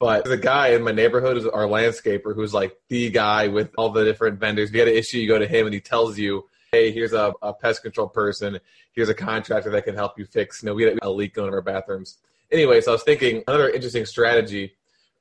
But 0.00 0.24
the 0.24 0.36
guy 0.36 0.68
in 0.68 0.82
my 0.82 0.92
neighborhood 0.92 1.36
is 1.36 1.46
our 1.46 1.66
landscaper, 1.66 2.34
who's 2.34 2.52
like 2.52 2.76
the 2.88 3.10
guy 3.10 3.46
with 3.48 3.70
all 3.76 3.90
the 3.90 4.04
different 4.04 4.40
vendors. 4.40 4.70
If 4.70 4.74
you 4.74 4.80
get 4.80 4.88
an 4.88 4.94
issue, 4.94 5.18
you 5.18 5.28
go 5.28 5.38
to 5.38 5.46
him, 5.46 5.66
and 5.66 5.74
he 5.74 5.80
tells 5.80 6.18
you, 6.18 6.48
"Hey, 6.72 6.90
here's 6.90 7.12
a, 7.12 7.32
a 7.42 7.54
pest 7.54 7.82
control 7.82 8.08
person. 8.08 8.58
Here's 8.92 9.10
a 9.10 9.14
contractor 9.14 9.70
that 9.70 9.84
can 9.84 9.94
help 9.94 10.18
you 10.18 10.24
fix. 10.24 10.62
You 10.62 10.70
know, 10.70 10.74
we 10.74 10.84
had 10.84 10.98
a 11.02 11.10
leak 11.10 11.34
going 11.34 11.48
in 11.48 11.54
our 11.54 11.62
bathrooms." 11.62 12.18
Anyway, 12.50 12.80
so 12.80 12.90
I 12.90 12.94
was 12.94 13.04
thinking 13.04 13.44
another 13.46 13.68
interesting 13.68 14.06
strategy 14.06 14.72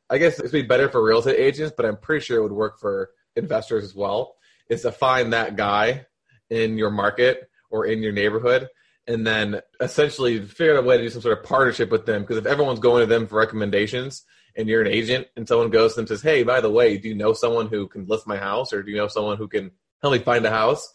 I 0.09 0.17
guess 0.17 0.38
this 0.38 0.51
would 0.51 0.63
be 0.63 0.67
better 0.67 0.89
for 0.89 1.03
real 1.03 1.19
estate 1.19 1.39
agents, 1.39 1.74
but 1.75 1.86
I'm 1.86 1.98
pretty 1.98 2.25
sure 2.25 2.39
it 2.39 2.43
would 2.43 2.51
work 2.51 2.79
for 2.79 3.12
investors 3.36 3.83
as 3.83 3.95
well. 3.95 4.36
Is 4.67 4.81
to 4.81 4.91
find 4.91 5.33
that 5.33 5.55
guy 5.55 6.05
in 6.50 6.77
your 6.77 6.89
market 6.89 7.50
or 7.69 7.86
in 7.86 8.01
your 8.01 8.12
neighborhood, 8.12 8.67
and 9.07 9.25
then 9.25 9.62
essentially 9.79 10.39
figure 10.41 10.75
out 10.75 10.83
a 10.83 10.88
way 10.88 10.98
to 10.98 11.03
do 11.03 11.09
some 11.09 11.21
sort 11.21 11.38
of 11.38 11.43
partnership 11.43 11.91
with 11.91 12.05
them. 12.05 12.21
Because 12.21 12.38
if 12.38 12.45
everyone's 12.45 12.79
going 12.79 13.01
to 13.01 13.05
them 13.05 13.27
for 13.27 13.38
recommendations, 13.38 14.24
and 14.56 14.68
you're 14.68 14.82
an 14.82 14.88
agent, 14.88 15.27
and 15.36 15.48
someone 15.48 15.70
goes 15.70 15.98
and 15.98 16.08
says, 16.08 16.22
"Hey, 16.22 16.44
by 16.44 16.62
the 16.62 16.70
way, 16.70 16.98
do 16.98 17.10
you 17.10 17.15
know 17.15 17.34
someone 17.34 17.68
who 17.68 17.88
can 17.88 18.08
list 18.08 18.27
my 18.27 18.38
house, 18.38 18.74
or 18.74 18.84
do 18.84 18.91
you 18.91 18.98
know 18.98 19.08
someone 19.08 19.38
who 19.38 19.48
can 19.48 19.72
help 20.01 20.13
me 20.13 20.20
find 20.20 20.46
a 20.46 20.50
house?" 20.50 20.94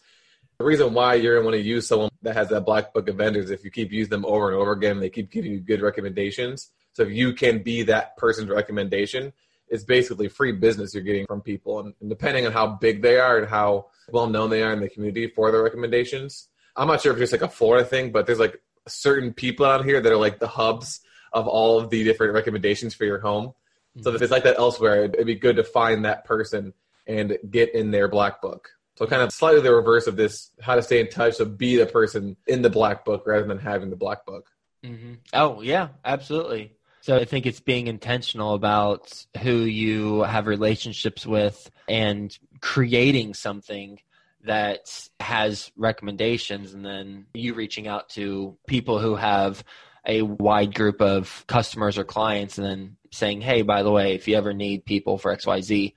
The 0.57 0.65
reason 0.65 0.93
why 0.93 1.15
you're 1.15 1.41
going 1.41 1.51
to 1.51 1.61
use 1.61 1.87
someone 1.87 2.11
that 2.21 2.35
has 2.35 2.47
that 2.49 2.65
black 2.65 2.93
book 2.93 3.09
of 3.09 3.17
vendors, 3.17 3.49
if 3.49 3.65
you 3.65 3.71
keep 3.71 3.91
using 3.91 4.11
them 4.11 4.25
over 4.25 4.49
and 4.49 4.57
over 4.57 4.71
again, 4.71 4.99
they 4.99 5.09
keep 5.09 5.29
giving 5.29 5.51
you 5.51 5.59
good 5.59 5.81
recommendations 5.81 6.71
so 6.95 7.03
if 7.03 7.11
you 7.11 7.33
can 7.33 7.61
be 7.61 7.83
that 7.83 8.15
person's 8.15 8.49
recommendation, 8.49 9.33
it's 9.67 9.83
basically 9.83 10.29
free 10.29 10.53
business 10.53 10.93
you're 10.93 11.03
getting 11.03 11.25
from 11.25 11.41
people. 11.41 11.79
And, 11.81 11.93
and 11.99 12.09
depending 12.09 12.45
on 12.45 12.53
how 12.53 12.67
big 12.67 13.01
they 13.01 13.19
are 13.19 13.37
and 13.37 13.47
how 13.47 13.87
well 14.09 14.27
known 14.27 14.49
they 14.49 14.63
are 14.63 14.71
in 14.71 14.79
the 14.79 14.89
community 14.89 15.27
for 15.27 15.51
their 15.51 15.61
recommendations, 15.61 16.47
I'm 16.75 16.87
not 16.87 17.01
sure 17.01 17.13
if 17.13 17.21
it's 17.21 17.33
like 17.33 17.41
a 17.41 17.49
Florida 17.49 17.85
thing, 17.85 18.11
but 18.11 18.25
there's 18.25 18.39
like 18.39 18.61
certain 18.87 19.33
people 19.33 19.65
out 19.65 19.83
here 19.83 19.99
that 19.99 20.11
are 20.11 20.17
like 20.17 20.39
the 20.39 20.47
hubs 20.47 21.01
of 21.33 21.47
all 21.47 21.79
of 21.79 21.89
the 21.89 22.03
different 22.03 22.33
recommendations 22.33 22.93
for 22.93 23.05
your 23.05 23.19
home. 23.19 23.47
Mm-hmm. 23.47 24.01
So 24.03 24.13
if 24.13 24.21
it's 24.21 24.31
like 24.31 24.43
that 24.43 24.57
elsewhere, 24.57 25.05
it'd 25.05 25.25
be 25.25 25.35
good 25.35 25.57
to 25.57 25.63
find 25.63 26.05
that 26.05 26.25
person 26.25 26.73
and 27.07 27.37
get 27.49 27.73
in 27.73 27.91
their 27.91 28.07
black 28.07 28.41
book. 28.41 28.69
So 28.97 29.05
kind 29.05 29.21
of 29.21 29.31
slightly 29.31 29.61
the 29.61 29.73
reverse 29.73 30.07
of 30.07 30.15
this, 30.15 30.51
how 30.61 30.75
to 30.75 30.81
stay 30.81 30.99
in 31.01 31.09
touch. 31.09 31.35
So 31.35 31.45
be 31.45 31.75
the 31.75 31.85
person 31.85 32.37
in 32.47 32.61
the 32.61 32.69
black 32.69 33.03
book 33.03 33.23
rather 33.25 33.45
than 33.45 33.59
having 33.59 33.89
the 33.89 33.95
black 33.95 34.25
book. 34.25 34.49
Mm-hmm. 34.83 35.13
Oh 35.33 35.61
yeah, 35.61 35.89
absolutely. 36.03 36.73
So 37.01 37.15
I 37.15 37.25
think 37.25 37.45
it's 37.45 37.59
being 37.59 37.85
intentional 37.85 38.55
about 38.55 39.25
who 39.43 39.57
you 39.57 40.21
have 40.21 40.47
relationships 40.47 41.23
with 41.23 41.69
and 41.87 42.35
creating 42.61 43.35
something 43.35 43.99
that 44.45 45.07
has 45.19 45.71
recommendations 45.75 46.73
and 46.73 46.83
then 46.83 47.27
you 47.33 47.53
reaching 47.53 47.87
out 47.87 48.09
to 48.09 48.57
people 48.65 48.97
who 48.97 49.15
have 49.15 49.63
a 50.07 50.21
wide 50.21 50.75
group 50.75 51.01
of 51.01 51.45
customers 51.47 51.97
or 51.97 52.03
clients 52.03 52.57
and 52.57 52.67
then 52.67 52.97
saying, 53.11 53.41
hey, 53.41 53.61
by 53.61 53.83
the 53.83 53.91
way, 53.91 54.13
if 54.13 54.27
you 54.27 54.35
ever 54.35 54.53
need 54.53 54.85
people 54.85 55.17
for 55.17 55.35
XYZ, 55.35 55.93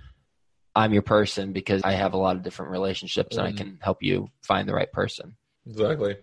I'm 0.74 0.92
your 0.92 1.02
person 1.02 1.52
because 1.52 1.82
I 1.82 1.92
have 1.92 2.12
a 2.12 2.18
lot 2.18 2.36
of 2.36 2.42
different 2.42 2.70
relationships 2.70 3.36
mm-hmm. 3.36 3.46
and 3.46 3.48
I 3.48 3.50
mm-hmm. 3.52 3.70
can 3.70 3.78
help 3.82 3.98
you 4.02 4.28
find 4.42 4.68
the 4.68 4.74
right 4.74 4.90
person. 4.90 5.36
Exactly. 5.66 6.16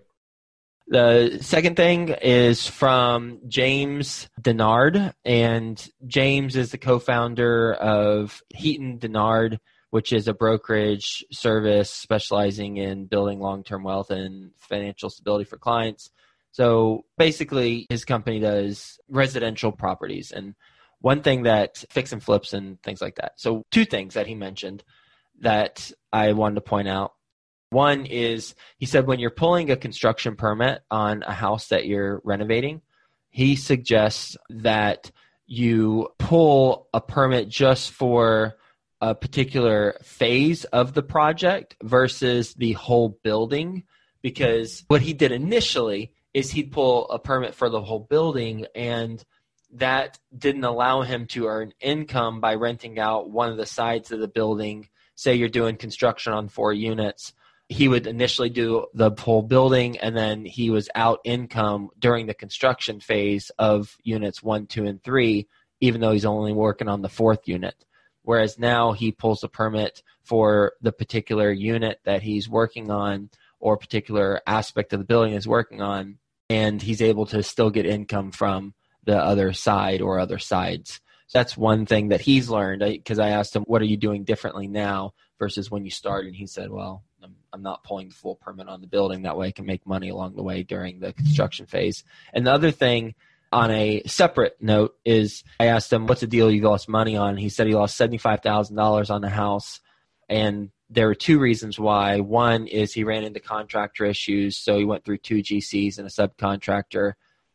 The 0.88 1.40
second 1.42 1.78
thing 1.78 2.10
is 2.10 2.68
from 2.68 3.40
James 3.48 4.30
Denard, 4.40 5.14
and 5.24 5.90
James 6.06 6.56
is 6.56 6.72
the 6.72 6.78
co-founder 6.78 7.74
of 7.74 8.44
Heaton 8.50 9.00
Denard, 9.00 9.58
which 9.90 10.14
is 10.14 10.28
a 10.28 10.34
brokerage 10.34 11.26
service 11.32 11.90
specializing 11.90 12.78
in 12.78 13.08
building 13.08 13.40
long-term 13.40 13.84
wealth 13.84 14.12
and 14.12 14.52
financial 14.58 15.10
stability 15.10 15.46
for 15.46 15.58
clients. 15.58 16.12
So 16.56 17.04
basically, 17.18 17.86
his 17.90 18.06
company 18.06 18.40
does 18.40 18.98
residential 19.10 19.74
properties, 19.74 20.32
and 20.32 20.56
one 21.02 21.22
thing 21.22 21.44
that 21.44 21.84
fix 21.90 22.14
and 22.14 22.24
flips 22.24 22.54
and 22.54 22.82
things 22.82 23.02
like 23.02 23.16
that. 23.16 23.34
So 23.36 23.66
two 23.72 23.84
things 23.84 24.14
that 24.14 24.26
he 24.26 24.36
mentioned 24.36 24.82
that 25.42 25.92
I 26.14 26.32
wanted 26.32 26.56
to 26.56 26.62
point 26.62 26.88
out. 26.88 27.12
One 27.72 28.06
is 28.06 28.56
he 28.78 28.86
said 28.86 29.06
when 29.06 29.20
you're 29.20 29.32
pulling 29.32 29.70
a 29.70 29.76
construction 29.76 30.38
permit 30.38 30.80
on 30.90 31.24
a 31.24 31.34
house 31.34 31.68
that 31.68 31.88
you're 31.88 32.22
renovating, 32.24 32.82
he 33.28 33.58
suggests 33.58 34.38
that 34.50 35.12
you 35.46 36.08
pull 36.20 36.88
a 36.94 37.02
permit 37.02 37.50
just 37.50 37.92
for 37.92 38.56
a 39.02 39.14
particular 39.14 39.98
phase 40.04 40.64
of 40.64 40.94
the 40.94 41.04
project 41.04 41.76
versus 41.84 42.54
the 42.54 42.72
whole 42.72 43.20
building 43.26 43.84
because 44.22 44.86
what 44.88 45.02
he 45.02 45.12
did 45.12 45.34
initially 45.34 46.14
is 46.36 46.52
he'd 46.52 46.72
pull 46.72 47.10
a 47.10 47.18
permit 47.18 47.56
for 47.56 47.70
the 47.70 47.82
whole 47.82 48.06
building 48.08 48.68
and 48.76 49.24
that 49.72 50.20
didn't 50.38 50.64
allow 50.64 51.02
him 51.02 51.26
to 51.26 51.48
earn 51.48 51.74
income 51.80 52.40
by 52.40 52.54
renting 52.54 53.00
out 53.00 53.32
one 53.32 53.50
of 53.50 53.58
the 53.58 53.66
sides 53.66 54.12
of 54.12 54.20
the 54.20 54.28
building 54.28 54.88
say 55.16 55.34
you're 55.34 55.50
doing 55.50 55.78
construction 55.78 56.34
on 56.34 56.50
four 56.50 56.74
units 56.74 57.34
he 57.68 57.88
would 57.88 58.06
initially 58.06 58.50
do 58.50 58.86
the 58.94 59.12
whole 59.18 59.42
building 59.42 59.98
and 59.98 60.16
then 60.16 60.46
he 60.46 60.70
was 60.70 60.90
out 60.94 61.20
income 61.24 61.90
during 61.98 62.28
the 62.28 62.34
construction 62.34 63.00
phase 63.00 63.52
of 63.58 63.98
units 64.04 64.44
one, 64.44 64.68
two, 64.68 64.86
and 64.86 65.04
three, 65.04 65.48
even 65.82 66.00
though 66.00 66.12
he's 66.12 66.26
only 66.26 66.54
working 66.54 66.88
on 66.88 67.02
the 67.02 67.10
fourth 67.10 67.48
unit. 67.48 67.74
Whereas 68.22 68.60
now 68.60 68.92
he 68.92 69.12
pulls 69.12 69.44
a 69.44 69.48
permit 69.48 70.04
for 70.24 70.74
the 70.82 70.92
particular 70.92 71.52
unit 71.52 72.00
that 72.06 72.22
he's 72.22 72.50
working 72.50 72.92
on 72.92 73.30
or 73.60 73.78
particular 73.78 74.42
aspect 74.46 74.94
of 74.94 75.00
the 75.00 75.06
building 75.06 75.34
is 75.34 75.48
working 75.48 75.82
on, 75.82 76.20
and 76.50 76.82
he's 76.82 77.02
able 77.02 77.26
to 77.28 77.44
still 77.44 77.70
get 77.70 77.86
income 77.86 78.32
from 78.32 78.74
the 79.04 79.18
other 79.18 79.54
side 79.54 80.02
or 80.02 80.20
other 80.20 80.40
sides. 80.40 81.00
So 81.28 81.40
that's 81.40 81.58
one 81.58 81.86
thing 81.86 82.10
that 82.10 82.22
he's 82.22 82.50
learned 82.50 82.82
because 82.82 83.20
I 83.20 83.30
asked 83.30 83.56
him, 83.56 83.64
What 83.64 83.82
are 83.82 83.86
you 83.86 83.98
doing 83.98 84.24
differently 84.24 84.68
now 84.68 85.14
versus 85.40 85.72
when 85.72 85.84
you 85.84 85.92
started? 85.92 86.28
And 86.28 86.36
he 86.36 86.48
said, 86.48 86.70
Well, 86.70 87.04
I'm, 87.24 87.36
I'm 87.52 87.64
not 87.64 87.84
pulling 87.84 88.10
the 88.10 88.16
full 88.16 88.36
permit 88.36 88.68
on 88.68 88.82
the 88.82 88.88
building. 88.88 89.24
That 89.24 89.38
way 89.38 89.48
I 89.48 89.52
can 89.52 89.66
make 89.66 89.88
money 89.88 90.10
along 90.10 90.36
the 90.36 90.44
way 90.44 90.64
during 90.64 91.00
the 91.00 91.14
construction 91.14 91.66
phase. 91.66 92.04
And 92.34 92.46
the 92.46 92.54
other 92.54 92.72
thing 92.72 93.16
on 93.52 93.72
a 93.72 94.04
separate 94.06 94.58
note 94.60 94.96
is 95.04 95.44
I 95.60 95.68
asked 95.68 95.92
him, 95.92 96.08
what's 96.08 96.22
the 96.22 96.28
deal 96.28 96.52
you 96.52 96.62
lost 96.62 96.90
money 96.90 97.16
on? 97.16 97.38
He 97.38 97.50
said 97.50 97.68
he 97.68 97.74
lost 97.74 98.00
$75,000 98.00 99.10
on 99.10 99.22
the 99.22 99.30
house. 99.30 99.80
And 100.28 100.72
there 100.90 101.08
were 101.08 101.16
two 101.16 101.40
reasons 101.40 101.80
why. 101.80 102.20
One 102.20 102.68
is 102.68 102.94
he 102.94 103.04
ran 103.04 103.24
into 103.24 103.40
contractor 103.40 104.06
issues. 104.06 104.58
So 104.58 104.78
he 104.78 104.86
went 104.86 105.04
through 105.04 105.18
two 105.20 105.38
GCs 105.38 105.98
and 105.98 106.08
a 106.08 106.12
subcontractor. 106.12 107.14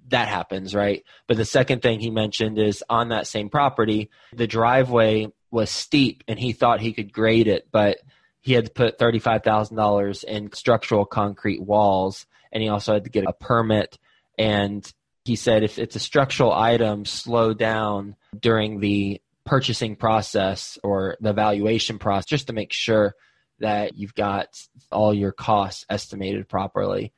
That 0.08 0.28
happens, 0.28 0.74
right? 0.74 1.04
But 1.26 1.36
the 1.36 1.44
second 1.44 1.82
thing 1.82 2.00
he 2.00 2.10
mentioned 2.10 2.58
is 2.58 2.82
on 2.88 3.10
that 3.10 3.26
same 3.26 3.48
property, 3.48 4.10
the 4.32 4.46
driveway 4.46 5.28
was 5.50 5.70
steep 5.70 6.24
and 6.26 6.38
he 6.38 6.52
thought 6.52 6.80
he 6.80 6.92
could 6.92 7.12
grade 7.12 7.46
it, 7.46 7.68
but 7.70 7.98
he 8.40 8.54
had 8.54 8.66
to 8.66 8.70
put 8.72 8.98
$35,000 8.98 10.24
in 10.24 10.52
structural 10.52 11.04
concrete 11.04 11.62
walls 11.62 12.26
and 12.50 12.62
he 12.62 12.68
also 12.68 12.94
had 12.94 13.04
to 13.04 13.10
get 13.10 13.24
a 13.26 13.32
permit 13.32 13.98
and 14.38 14.90
he 15.24 15.36
said 15.36 15.62
if 15.62 15.78
it's 15.78 15.96
a 15.96 16.00
structural 16.00 16.52
item 16.52 17.04
slow 17.04 17.52
down 17.52 18.16
during 18.38 18.80
the 18.80 19.20
purchasing 19.44 19.96
process 19.96 20.78
or 20.82 21.16
the 21.20 21.32
valuation 21.32 21.98
process 21.98 22.26
just 22.26 22.46
to 22.48 22.52
make 22.52 22.72
sure 22.72 23.14
that 23.60 23.96
you've 23.96 24.14
got 24.14 24.48
all 24.90 25.12
your 25.14 25.32
costs 25.32 25.84
estimated 25.88 26.48
properly. 26.48 27.12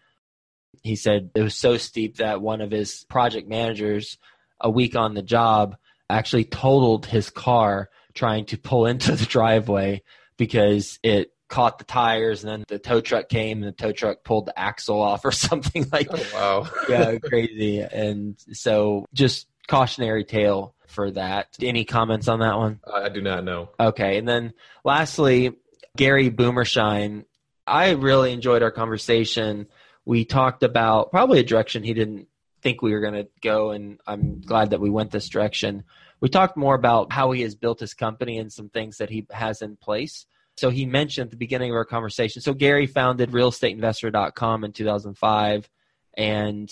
He 0.83 0.97
said 0.97 1.31
it 1.35 1.43
was 1.43 1.57
so 1.57 1.77
steep 1.77 2.17
that 2.17 2.41
one 2.41 2.61
of 2.61 2.71
his 2.71 3.05
project 3.09 3.49
managers 3.49 4.19
a 4.61 4.71
week 4.71 4.97
on 4.97 5.15
the 5.15 5.23
job 5.23 5.77
actually 6.11 6.45
totaled 6.45 7.07
his 7.07 7.31
car 7.31 7.89
trying 8.15 8.47
to 8.47 8.59
pull 8.59 8.87
into 8.87 9.13
the 9.13 9.27
driveway 9.27 10.03
because 10.37 10.99
it 11.03 11.33
caught 11.49 11.79
the 11.79 11.85
tires 11.85 12.43
and 12.43 12.51
then 12.51 12.65
the 12.69 12.79
tow 12.79 13.01
truck 13.01 13.29
came 13.29 13.63
and 13.63 13.69
the 13.69 13.77
tow 13.77 13.93
truck 13.93 14.25
pulled 14.25 14.47
the 14.47 14.59
axle 14.59 15.01
off 15.01 15.25
or 15.25 15.33
something 15.33 15.87
like 15.93 16.09
oh, 16.11 16.31
wow. 16.35 16.71
Yeah 16.89 17.19
crazy. 17.19 17.81
And 17.81 18.37
so 18.53 19.07
just 19.13 19.47
cautionary 19.69 20.25
tale 20.25 20.75
for 20.93 21.11
that 21.11 21.49
any 21.61 21.85
comments 21.85 22.29
on 22.29 22.41
that 22.41 22.57
one 22.57 22.81
i 22.93 23.09
do 23.09 23.21
not 23.21 23.45
know 23.45 23.71
okay 23.81 24.19
and 24.19 24.29
then 24.29 24.53
lastly 24.85 25.53
gary 25.97 26.29
boomershine 26.29 27.25
i 27.67 27.91
really 27.91 28.33
enjoyed 28.33 28.63
our 28.63 28.71
conversation 28.71 29.67
we 30.05 30.25
talked 30.25 30.63
about 30.63 31.11
probably 31.11 31.39
a 31.39 31.45
direction 31.45 31.83
he 31.83 31.95
didn't 31.95 32.29
think 32.61 32.83
we 32.83 32.93
were 32.93 33.01
going 33.01 33.15
to 33.15 33.29
go 33.41 33.71
and 33.71 34.01
i'm 34.07 34.41
glad 34.41 34.71
that 34.71 34.81
we 34.81 34.91
went 34.91 35.11
this 35.11 35.29
direction 35.29 35.85
we 36.21 36.29
talked 36.29 36.57
more 36.57 36.75
about 36.77 37.13
how 37.13 37.33
he 37.33 37.43
has 37.43 37.57
built 37.57 37.81
his 37.81 37.95
company 37.95 38.39
and 38.39 38.53
some 38.53 38.69
things 38.69 38.99
that 38.99 39.11
he 39.11 39.27
has 39.33 39.63
in 39.63 39.77
place 39.77 40.27
so 40.57 40.71
he 40.71 40.87
mentioned 40.87 41.27
at 41.27 41.31
the 41.31 41.37
beginning 41.37 41.71
of 41.71 41.77
our 41.77 41.85
conversation. 41.85 42.43
So 42.43 42.55
Gary 42.55 42.87
founded 42.87 43.31
realestateinvestor.com 43.31 44.65
in 44.65 44.73
2005 44.73 45.69
and 46.17 46.71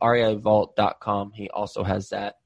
ariavault.com. 0.00 1.32
He 1.32 1.48
also 1.50 1.82
has 1.82 2.10
that. 2.10 2.36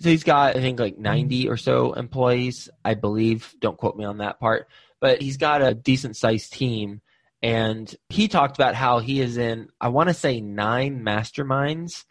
So 0.00 0.08
he's 0.08 0.24
got, 0.24 0.56
I 0.56 0.60
think, 0.60 0.80
like 0.80 0.98
90 0.98 1.48
or 1.48 1.56
so 1.56 1.92
employees, 1.92 2.70
I 2.84 2.94
believe. 2.94 3.54
Don't 3.60 3.76
quote 3.76 3.96
me 3.96 4.04
on 4.04 4.18
that 4.18 4.40
part. 4.40 4.68
But 4.98 5.20
he's 5.20 5.36
got 5.36 5.62
a 5.62 5.74
decent 5.74 6.16
sized 6.16 6.52
team. 6.52 7.02
And 7.42 7.94
he 8.08 8.28
talked 8.28 8.56
about 8.56 8.74
how 8.74 8.98
he 8.98 9.20
is 9.20 9.36
in, 9.36 9.68
I 9.80 9.88
want 9.88 10.08
to 10.08 10.14
say, 10.14 10.40
nine 10.40 11.02
masterminds. 11.02 12.04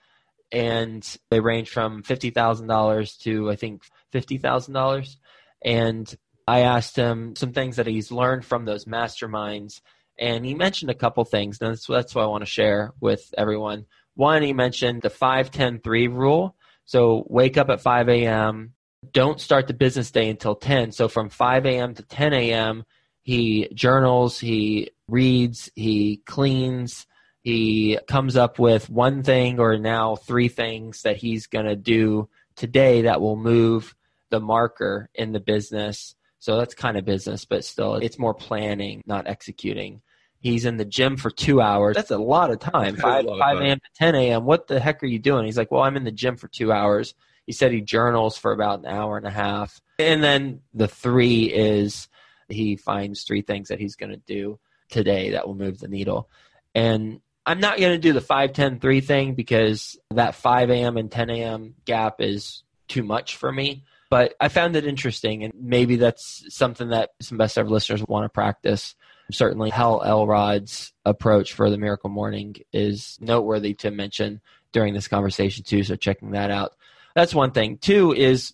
And 0.51 1.05
they 1.29 1.39
range 1.39 1.69
from 1.69 2.03
$50,000 2.03 3.19
to, 3.21 3.51
I 3.51 3.55
think, 3.55 3.83
$50,000. 4.13 5.15
And 5.63 6.15
I 6.47 6.61
asked 6.61 6.95
him 6.95 7.35
some 7.35 7.53
things 7.53 7.75
that 7.75 7.87
he's 7.87 8.11
learned 8.11 8.45
from 8.45 8.65
those 8.65 8.85
masterminds. 8.85 9.81
And 10.17 10.45
he 10.45 10.53
mentioned 10.53 10.91
a 10.91 10.95
couple 10.95 11.25
things. 11.25 11.59
And 11.59 11.71
that's, 11.71 11.87
that's 11.87 12.13
what 12.13 12.23
I 12.23 12.27
want 12.27 12.41
to 12.41 12.49
share 12.49 12.93
with 12.99 13.33
everyone. 13.37 13.85
One, 14.15 14.41
he 14.41 14.53
mentioned 14.53 15.01
the 15.01 15.09
5 15.09 15.49
10 15.49 15.79
3 15.79 16.07
rule. 16.07 16.55
So 16.89 17.23
wake 17.29 17.55
up 17.55 17.69
at 17.69 17.81
5 17.81 18.09
a.m., 18.09 18.73
don't 19.13 19.39
start 19.39 19.67
the 19.67 19.75
business 19.75 20.09
day 20.09 20.27
until 20.27 20.55
10. 20.55 20.91
So 20.91 21.07
from 21.07 21.29
5 21.29 21.67
a.m. 21.67 21.93
to 21.93 22.01
10 22.01 22.33
a.m., 22.33 22.83
he 23.21 23.69
journals, 23.75 24.39
he 24.39 24.89
reads, 25.07 25.69
he 25.75 26.23
cleans, 26.25 27.05
he 27.43 27.99
comes 28.07 28.35
up 28.35 28.57
with 28.57 28.89
one 28.89 29.21
thing 29.21 29.59
or 29.59 29.77
now 29.77 30.15
three 30.15 30.47
things 30.47 31.03
that 31.03 31.17
he's 31.17 31.45
going 31.45 31.67
to 31.67 31.75
do 31.75 32.27
today 32.55 33.03
that 33.03 33.21
will 33.21 33.37
move 33.37 33.95
the 34.31 34.39
marker 34.39 35.11
in 35.13 35.31
the 35.31 35.39
business. 35.39 36.15
So 36.39 36.57
that's 36.57 36.73
kind 36.73 36.97
of 36.97 37.05
business, 37.05 37.45
but 37.45 37.65
still, 37.65 37.97
it's 37.97 38.17
more 38.17 38.33
planning, 38.33 39.03
not 39.05 39.27
executing. 39.27 40.01
He's 40.39 40.65
in 40.65 40.77
the 40.77 40.85
gym 40.85 41.17
for 41.17 41.29
two 41.29 41.61
hours. 41.61 41.95
That's 41.95 42.11
a 42.11 42.17
lot 42.17 42.49
of 42.49 42.59
time. 42.59 42.95
5, 42.95 43.25
5 43.25 43.57
a.m. 43.59 43.79
to 43.79 43.89
10 43.95 44.15
a.m. 44.15 44.45
What 44.45 44.67
the 44.67 44.79
heck 44.79 45.03
are 45.03 45.07
you 45.07 45.19
doing? 45.19 45.45
He's 45.45 45.57
like, 45.57 45.71
Well, 45.71 45.83
I'm 45.83 45.97
in 45.97 46.05
the 46.05 46.11
gym 46.11 46.37
for 46.37 46.47
two 46.47 46.71
hours. 46.71 47.13
He 47.45 47.53
said 47.53 47.71
he 47.71 47.81
journals 47.81 48.37
for 48.37 48.51
about 48.51 48.79
an 48.79 48.85
hour 48.85 49.17
and 49.17 49.25
a 49.25 49.31
half. 49.31 49.81
And 49.97 50.23
then 50.23 50.61
the 50.73 50.87
three 50.87 51.45
is 51.45 52.07
he 52.47 52.75
finds 52.75 53.23
three 53.23 53.41
things 53.41 53.69
that 53.69 53.79
he's 53.79 53.95
going 53.95 54.11
to 54.11 54.17
do 54.17 54.59
today 54.89 55.31
that 55.31 55.47
will 55.47 55.55
move 55.55 55.79
the 55.79 55.87
needle. 55.87 56.29
And 56.75 57.21
I'm 57.45 57.59
not 57.59 57.79
going 57.79 57.93
to 57.93 57.97
do 57.97 58.13
the 58.13 58.21
5 58.21 58.53
10 58.53 58.79
3 58.79 59.01
thing 59.01 59.33
because 59.33 59.97
that 60.11 60.35
5 60.35 60.69
a.m. 60.69 60.97
and 60.97 61.11
10 61.11 61.29
a.m. 61.31 61.75
gap 61.85 62.21
is 62.21 62.63
too 62.87 63.03
much 63.03 63.35
for 63.35 63.51
me. 63.51 63.83
But 64.09 64.35
I 64.39 64.47
found 64.47 64.75
it 64.75 64.85
interesting, 64.85 65.43
and 65.43 65.53
maybe 65.55 65.95
that's 65.95 66.43
something 66.55 66.89
that 66.89 67.11
some 67.21 67.37
best 67.37 67.57
ever 67.57 67.69
listeners 67.69 68.03
want 68.07 68.25
to 68.25 68.29
practice 68.29 68.95
certainly 69.31 69.69
Hal 69.69 70.01
Elrod's 70.03 70.93
approach 71.05 71.53
for 71.53 71.69
the 71.69 71.77
Miracle 71.77 72.09
Morning 72.09 72.55
is 72.73 73.17
noteworthy 73.21 73.73
to 73.75 73.91
mention 73.91 74.41
during 74.71 74.93
this 74.93 75.07
conversation 75.07 75.63
too. 75.63 75.83
So 75.83 75.95
checking 75.95 76.31
that 76.31 76.51
out. 76.51 76.73
That's 77.15 77.33
one 77.33 77.51
thing. 77.51 77.77
Two 77.77 78.13
is 78.13 78.53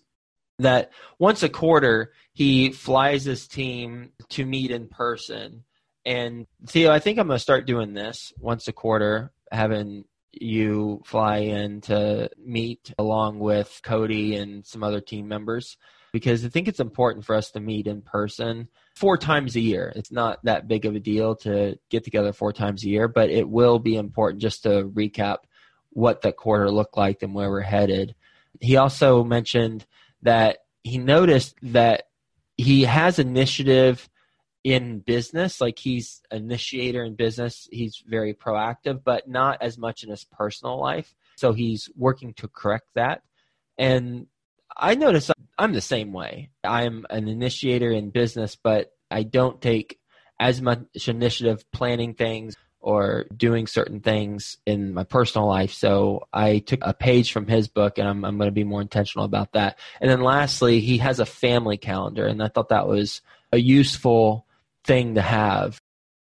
that 0.60 0.92
once 1.20 1.44
a 1.44 1.50
quarter 1.50 2.14
he 2.34 2.72
flies 2.72 3.24
his 3.24 3.48
team 3.48 4.12
to 4.30 4.46
meet 4.46 4.72
in 4.72 4.88
person. 4.88 5.64
And 6.06 6.46
Theo, 6.68 6.92
I 6.92 7.00
think 7.00 7.18
I'm 7.18 7.28
going 7.28 7.38
to 7.38 7.42
start 7.42 7.66
doing 7.66 7.94
this 7.94 8.32
once 8.38 8.68
a 8.68 8.74
quarter, 8.74 9.32
having 9.52 10.06
you 10.32 11.02
fly 11.06 11.38
in 11.38 11.82
to 11.82 12.30
meet 12.38 12.94
along 13.00 13.40
with 13.40 13.80
Cody 13.84 14.36
and 14.36 14.66
some 14.66 14.84
other 14.84 15.02
team 15.02 15.28
members 15.28 15.78
because 16.16 16.46
I 16.46 16.48
think 16.48 16.70
it's 16.70 16.80
important 16.80 17.26
for 17.26 17.36
us 17.36 17.52
to 17.52 17.60
meet 17.60 17.88
in 17.88 18.02
person 18.02 18.70
four 18.96 19.18
times 19.18 19.58
a 19.58 19.60
year. 19.60 19.92
It's 19.98 20.14
not 20.14 20.40
that 20.46 20.66
big 20.66 20.86
of 20.86 20.96
a 20.96 21.00
deal 21.02 21.36
to 21.40 21.78
get 21.90 22.06
together 22.06 22.32
four 22.32 22.54
times 22.54 22.86
a 22.86 22.88
year, 22.88 23.10
but 23.10 23.30
it 23.30 23.50
will 23.50 23.80
be 23.80 23.98
important 23.98 24.42
just 24.42 24.64
to 24.64 24.86
recap 24.86 25.40
what 25.90 26.22
the 26.22 26.32
quarter 26.32 26.72
looked 26.72 26.96
like 26.96 27.22
and 27.22 27.36
where 27.36 27.50
we're 27.50 27.60
headed. 27.60 28.16
He 28.62 28.78
also 28.78 29.26
mentioned 29.26 29.86
that 30.22 30.60
he 30.84 31.00
noticed 31.00 31.58
that 31.64 32.04
he 32.56 32.84
has 32.84 33.20
initiative 33.20 34.08
in 34.64 35.00
business, 35.00 35.60
like 35.60 35.78
he's 35.78 36.22
initiator 36.32 37.04
in 37.04 37.16
business. 37.16 37.68
He's 37.74 38.02
very 38.08 38.34
proactive, 38.34 39.04
but 39.04 39.28
not 39.28 39.62
as 39.62 39.78
much 39.78 40.06
in 40.06 40.12
his 40.12 40.24
personal 40.24 40.80
life. 40.80 41.14
So 41.36 41.52
he's 41.52 41.90
working 41.94 42.34
to 42.36 42.48
correct 42.48 42.88
that. 42.94 43.24
And 43.78 44.28
I 44.78 44.96
notice 44.96 45.32
I'm 45.58 45.74
the 45.74 45.82
same 45.82 46.12
way. 46.12 46.50
I'm 46.64 47.06
an 47.10 47.28
initiator 47.28 47.92
in 47.92 48.10
business, 48.10 48.56
but 48.56 48.92
I 49.10 49.24
don't 49.24 49.62
take 49.62 50.00
as 50.40 50.62
much 50.62 51.08
initiative 51.08 51.64
planning 51.72 52.14
things 52.14 52.56
or 52.82 53.26
doing 53.36 53.66
certain 53.66 54.00
things 54.00 54.58
in 54.66 54.94
my 54.94 55.04
personal 55.04 55.48
life. 55.48 55.74
So 55.74 56.28
I 56.32 56.60
took 56.60 56.82
a 56.84 56.94
page 56.94 57.32
from 57.32 57.48
his 57.48 57.68
book 57.68 57.98
and 57.98 58.08
I'm, 58.08 58.24
I'm 58.24 58.38
going 58.38 58.48
to 58.48 58.54
be 58.54 58.64
more 58.64 58.82
intentional 58.82 59.26
about 59.26 59.54
that. 59.54 59.80
And 60.02 60.12
then 60.12 60.22
lastly, 60.22 60.82
he 60.82 61.00
has 61.00 61.20
a 61.20 61.26
family 61.26 61.78
calendar, 61.78 62.28
and 62.28 62.44
I 62.44 62.48
thought 62.48 62.70
that 62.70 62.88
was 62.88 63.22
a 63.52 63.58
useful 63.58 64.46
thing 64.84 65.16
to 65.16 65.22
have. 65.22 65.82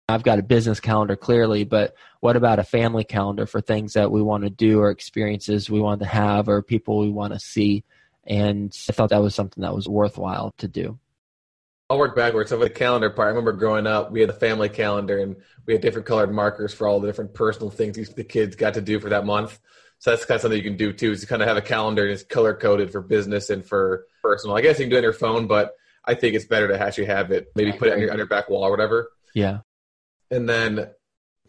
I've 0.08 0.24
got 0.24 0.40
a 0.40 0.42
business 0.42 0.80
calendar 0.80 1.16
clearly, 1.16 1.64
but 1.64 1.94
what 2.18 2.36
about 2.36 2.58
a 2.58 2.64
family 2.64 3.04
calendar 3.04 3.46
for 3.46 3.60
things 3.60 3.92
that 3.92 4.10
we 4.10 4.20
want 4.20 4.42
to 4.42 4.50
do 4.50 4.80
or 4.80 4.90
experiences 4.90 5.70
we 5.70 5.80
want 5.80 6.00
to 6.00 6.06
have 6.06 6.48
or 6.48 6.62
people 6.62 6.98
we 6.98 7.10
want 7.10 7.32
to 7.32 7.38
see? 7.38 7.84
And 8.30 8.74
I 8.88 8.92
thought 8.92 9.10
that 9.10 9.20
was 9.20 9.34
something 9.34 9.60
that 9.62 9.74
was 9.74 9.88
worthwhile 9.88 10.54
to 10.58 10.68
do. 10.68 10.98
I'll 11.90 11.98
work 11.98 12.14
backwards. 12.14 12.50
So 12.50 12.58
with 12.58 12.68
the 12.68 12.78
calendar 12.78 13.10
part, 13.10 13.26
I 13.26 13.30
remember 13.30 13.52
growing 13.52 13.88
up, 13.88 14.12
we 14.12 14.20
had 14.20 14.28
the 14.28 14.34
family 14.34 14.68
calendar 14.68 15.18
and 15.18 15.34
we 15.66 15.72
had 15.72 15.82
different 15.82 16.06
colored 16.06 16.32
markers 16.32 16.72
for 16.72 16.86
all 16.86 17.00
the 17.00 17.08
different 17.08 17.34
personal 17.34 17.70
things 17.70 17.96
the 18.10 18.22
kids 18.22 18.54
got 18.54 18.74
to 18.74 18.80
do 18.80 19.00
for 19.00 19.08
that 19.08 19.26
month. 19.26 19.58
So 19.98 20.10
that's 20.10 20.24
kind 20.24 20.36
of 20.36 20.42
something 20.42 20.56
you 20.56 20.62
can 20.62 20.76
do 20.76 20.92
too, 20.92 21.10
is 21.10 21.20
you 21.20 21.26
kind 21.26 21.42
of 21.42 21.48
have 21.48 21.56
a 21.56 21.62
calendar 21.62 22.04
and 22.04 22.12
it's 22.12 22.22
color 22.22 22.54
coded 22.54 22.92
for 22.92 23.02
business 23.02 23.50
and 23.50 23.66
for 23.66 24.06
personal. 24.22 24.56
I 24.56 24.60
guess 24.60 24.78
you 24.78 24.84
can 24.84 24.90
do 24.90 24.96
it 24.96 25.00
on 25.00 25.02
your 25.02 25.12
phone, 25.12 25.48
but 25.48 25.74
I 26.04 26.14
think 26.14 26.36
it's 26.36 26.44
better 26.44 26.68
to 26.68 26.80
actually 26.80 27.06
have 27.06 27.32
it, 27.32 27.50
maybe 27.56 27.72
put 27.72 27.88
it 27.88 27.94
on 27.94 28.00
your, 28.00 28.12
on 28.12 28.16
your 28.16 28.26
back 28.26 28.48
wall 28.48 28.62
or 28.62 28.70
whatever. 28.70 29.10
Yeah. 29.34 29.58
And 30.30 30.48
then 30.48 30.88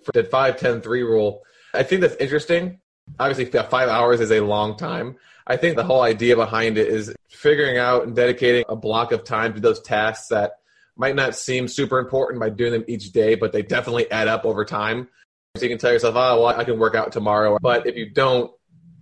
for 0.03 0.11
the 0.13 0.23
5, 0.23 0.57
10, 0.57 0.81
3 0.81 1.03
rule, 1.03 1.43
I 1.75 1.83
think 1.83 2.01
that's 2.01 2.15
interesting. 2.15 2.79
Obviously, 3.19 3.45
five 3.45 3.89
hours 3.89 4.19
is 4.19 4.31
a 4.31 4.39
long 4.39 4.75
time. 4.75 5.17
I 5.51 5.57
think 5.57 5.75
the 5.75 5.83
whole 5.83 6.01
idea 6.01 6.37
behind 6.37 6.77
it 6.77 6.87
is 6.87 7.13
figuring 7.29 7.77
out 7.77 8.07
and 8.07 8.15
dedicating 8.15 8.63
a 8.69 8.75
block 8.77 9.11
of 9.11 9.25
time 9.25 9.53
to 9.53 9.59
those 9.59 9.81
tasks 9.81 10.29
that 10.29 10.53
might 10.95 11.13
not 11.13 11.35
seem 11.35 11.67
super 11.67 11.99
important 11.99 12.39
by 12.39 12.49
doing 12.49 12.71
them 12.71 12.85
each 12.87 13.11
day, 13.11 13.35
but 13.35 13.51
they 13.51 13.61
definitely 13.61 14.09
add 14.09 14.29
up 14.29 14.45
over 14.45 14.63
time. 14.63 15.09
So 15.57 15.63
you 15.63 15.69
can 15.69 15.77
tell 15.77 15.91
yourself, 15.91 16.15
oh, 16.15 16.41
well, 16.41 16.47
I 16.47 16.63
can 16.63 16.79
work 16.79 16.95
out 16.95 17.11
tomorrow. 17.11 17.57
But 17.61 17.85
if 17.85 17.97
you 17.97 18.09
don't 18.09 18.49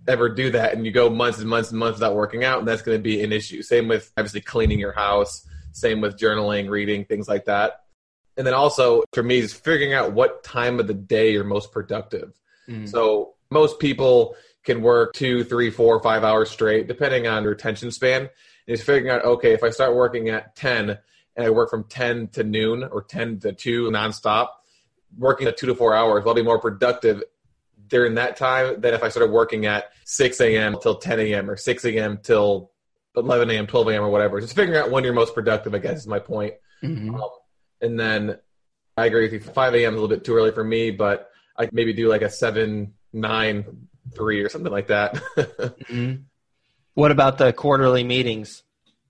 ever 0.08 0.28
do 0.28 0.50
that 0.50 0.74
and 0.74 0.84
you 0.84 0.90
go 0.90 1.08
months 1.08 1.38
and 1.38 1.48
months 1.48 1.70
and 1.70 1.78
months 1.78 2.00
without 2.00 2.16
working 2.16 2.42
out, 2.42 2.64
that's 2.64 2.82
going 2.82 2.98
to 2.98 3.02
be 3.02 3.22
an 3.22 3.30
issue. 3.30 3.62
Same 3.62 3.86
with 3.86 4.10
obviously 4.16 4.40
cleaning 4.40 4.80
your 4.80 4.90
house, 4.90 5.46
same 5.70 6.00
with 6.00 6.18
journaling, 6.18 6.68
reading, 6.68 7.04
things 7.04 7.28
like 7.28 7.44
that. 7.44 7.84
And 8.36 8.44
then 8.44 8.54
also 8.54 9.04
for 9.12 9.22
me 9.22 9.38
is 9.38 9.52
figuring 9.52 9.94
out 9.94 10.14
what 10.14 10.42
time 10.42 10.80
of 10.80 10.88
the 10.88 10.94
day 10.94 11.30
you're 11.32 11.44
most 11.44 11.70
productive. 11.70 12.32
Mm. 12.68 12.88
So 12.88 13.34
most 13.52 13.78
people 13.78 14.34
can 14.70 14.82
work 14.82 15.12
two, 15.14 15.42
three, 15.42 15.70
four, 15.70 16.00
five 16.00 16.22
hours 16.22 16.50
straight, 16.50 16.86
depending 16.86 17.26
on 17.26 17.42
your 17.42 17.52
attention 17.52 17.90
span. 17.90 18.28
Is 18.66 18.82
figuring 18.82 19.10
out, 19.10 19.24
okay, 19.24 19.52
if 19.52 19.64
I 19.64 19.70
start 19.70 19.96
working 19.96 20.28
at 20.28 20.54
10 20.54 20.90
and 20.90 21.46
I 21.46 21.50
work 21.50 21.70
from 21.70 21.84
10 21.84 22.28
to 22.28 22.44
noon 22.44 22.84
or 22.84 23.02
10 23.02 23.40
to 23.40 23.52
2 23.52 23.90
nonstop, 23.90 24.48
working 25.18 25.48
at 25.48 25.56
two 25.56 25.66
to 25.66 25.74
four 25.74 25.92
hours, 25.92 26.22
I'll 26.24 26.34
be 26.34 26.42
more 26.42 26.60
productive 26.60 27.24
during 27.88 28.14
that 28.14 28.36
time 28.36 28.80
than 28.80 28.94
if 28.94 29.02
I 29.02 29.08
started 29.08 29.32
working 29.32 29.66
at 29.66 29.86
6 30.04 30.40
a.m. 30.40 30.76
till 30.80 30.96
10 30.96 31.18
a.m. 31.18 31.50
or 31.50 31.56
6 31.56 31.84
a.m. 31.84 32.18
till 32.22 32.70
11 33.16 33.50
a.m., 33.50 33.66
12 33.66 33.88
a.m. 33.88 34.02
or 34.04 34.10
whatever. 34.10 34.40
Just 34.40 34.54
figuring 34.54 34.78
out 34.78 34.92
when 34.92 35.02
you're 35.02 35.12
most 35.12 35.34
productive, 35.34 35.74
I 35.74 35.78
guess, 35.78 35.98
is 35.98 36.06
my 36.06 36.20
point. 36.20 36.54
Mm-hmm. 36.84 37.16
Um, 37.16 37.30
and 37.80 37.98
then 37.98 38.38
I 38.96 39.06
agree 39.06 39.22
with 39.22 39.32
you. 39.32 39.40
5 39.40 39.74
a.m. 39.74 39.94
is 39.94 39.98
a 39.98 40.00
little 40.00 40.16
bit 40.16 40.24
too 40.24 40.36
early 40.36 40.52
for 40.52 40.62
me, 40.62 40.92
but 40.92 41.28
I 41.58 41.68
maybe 41.72 41.92
do 41.92 42.08
like 42.08 42.22
a 42.22 42.30
7, 42.30 42.94
9 43.12 43.88
three 44.14 44.42
or 44.42 44.48
something 44.48 44.72
like 44.72 44.88
that. 44.88 45.14
mm-hmm. 45.36 46.22
What 46.94 47.10
about 47.10 47.38
the 47.38 47.52
quarterly 47.52 48.04
meetings? 48.04 48.62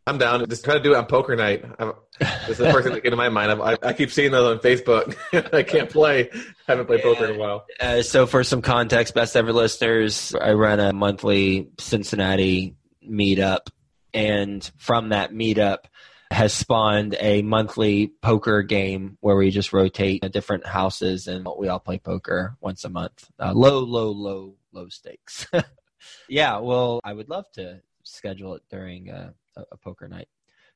I'm 0.07 0.19
down. 0.19 0.49
Just 0.49 0.65
try 0.65 0.75
to 0.75 0.81
do 0.81 0.95
it 0.95 0.97
on 0.97 1.07
poker 1.07 1.37
night. 1.37 1.65
I'm, 1.79 1.93
this 2.19 2.51
is 2.51 2.59
the 2.59 2.73
first 2.73 2.85
thing 2.85 2.95
that 2.95 3.03
came 3.03 3.11
to 3.11 3.17
my 3.17 3.29
mind. 3.29 3.63
I, 3.63 3.77
I 3.83 3.93
keep 3.93 4.11
seeing 4.11 4.33
those 4.33 4.57
on 4.57 4.63
Facebook. 4.63 5.17
I 5.55 5.63
can't 5.63 5.91
play. 5.91 6.31
I 6.33 6.43
Haven't 6.67 6.87
played 6.87 7.01
yeah. 7.01 7.13
poker 7.13 7.25
in 7.27 7.37
a 7.37 7.39
while. 7.39 7.67
Uh, 7.79 8.03
so, 8.03 8.27
for 8.27 8.43
some 8.43 8.63
context, 8.63 9.15
best 9.15 9.37
ever 9.37 9.53
listeners, 9.53 10.35
I 10.35 10.53
run 10.55 10.81
a 10.81 10.93
monthly 10.93 11.69
Cincinnati 11.79 12.75
meetup, 13.09 13.69
and 14.13 14.69
from 14.79 15.11
that 15.11 15.33
meetup 15.33 15.85
has 16.31 16.53
spawned 16.53 17.17
a 17.19 17.43
monthly 17.43 18.09
poker 18.09 18.63
game 18.63 19.19
where 19.21 19.37
we 19.37 19.51
just 19.51 19.73
rotate 19.73 20.23
different 20.31 20.65
houses 20.65 21.27
and 21.27 21.47
we 21.59 21.69
all 21.69 21.81
play 21.81 21.99
poker 21.99 22.57
once 22.61 22.85
a 22.85 22.89
month. 22.89 23.29
Uh, 23.39 23.53
low, 23.53 23.81
low, 23.81 24.11
low 24.11 24.55
low 24.73 24.89
stakes. 24.89 25.47
yeah, 26.29 26.59
well, 26.59 27.01
I 27.05 27.13
would 27.13 27.29
love 27.29 27.45
to 27.55 27.81
schedule 28.05 28.55
it 28.55 28.63
during 28.71 29.11
a, 29.11 29.35
a 29.57 29.77
poker 29.77 30.09
night. 30.09 30.29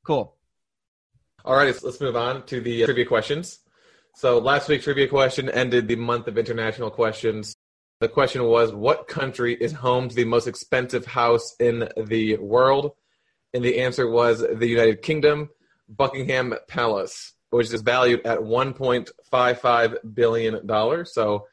Cool. 0.05 0.37
All 1.45 1.57
right, 1.57 1.75
let's 1.83 2.01
move 2.01 2.17
on 2.17 2.47
to 2.47 2.61
the 2.61 2.83
uh, 2.83 2.87
trivia 2.87 3.05
questions. 3.05 3.59
So 4.17 4.39
last 4.39 4.69
week's 4.69 4.85
trivia 4.85 5.09
question 5.09 5.51
ended 5.51 5.89
the 5.89 5.97
month 5.97 6.29
of 6.29 6.39
international 6.39 6.91
questions. 6.91 7.57
The 8.01 8.09
question 8.09 8.45
was, 8.45 8.73
what 8.73 9.09
country 9.09 9.55
is 9.55 9.73
home 9.73 10.09
to 10.09 10.15
the 10.15 10.25
most 10.25 10.47
expensive 10.47 11.05
house 11.05 11.55
in 11.59 11.89
the 11.97 12.37
world? 12.37 12.93
And 13.53 13.65
the 13.65 13.81
answer 13.81 14.09
was 14.09 14.41
the 14.41 14.67
United 14.67 15.03
Kingdom, 15.03 15.51
Buckingham 15.89 16.55
Palace, 16.69 17.33
which 17.51 17.73
is 17.73 17.83
valued 17.83 18.27
at 18.27 18.41
$1.55 18.41 20.15
billion. 20.15 21.07
So 21.07 21.47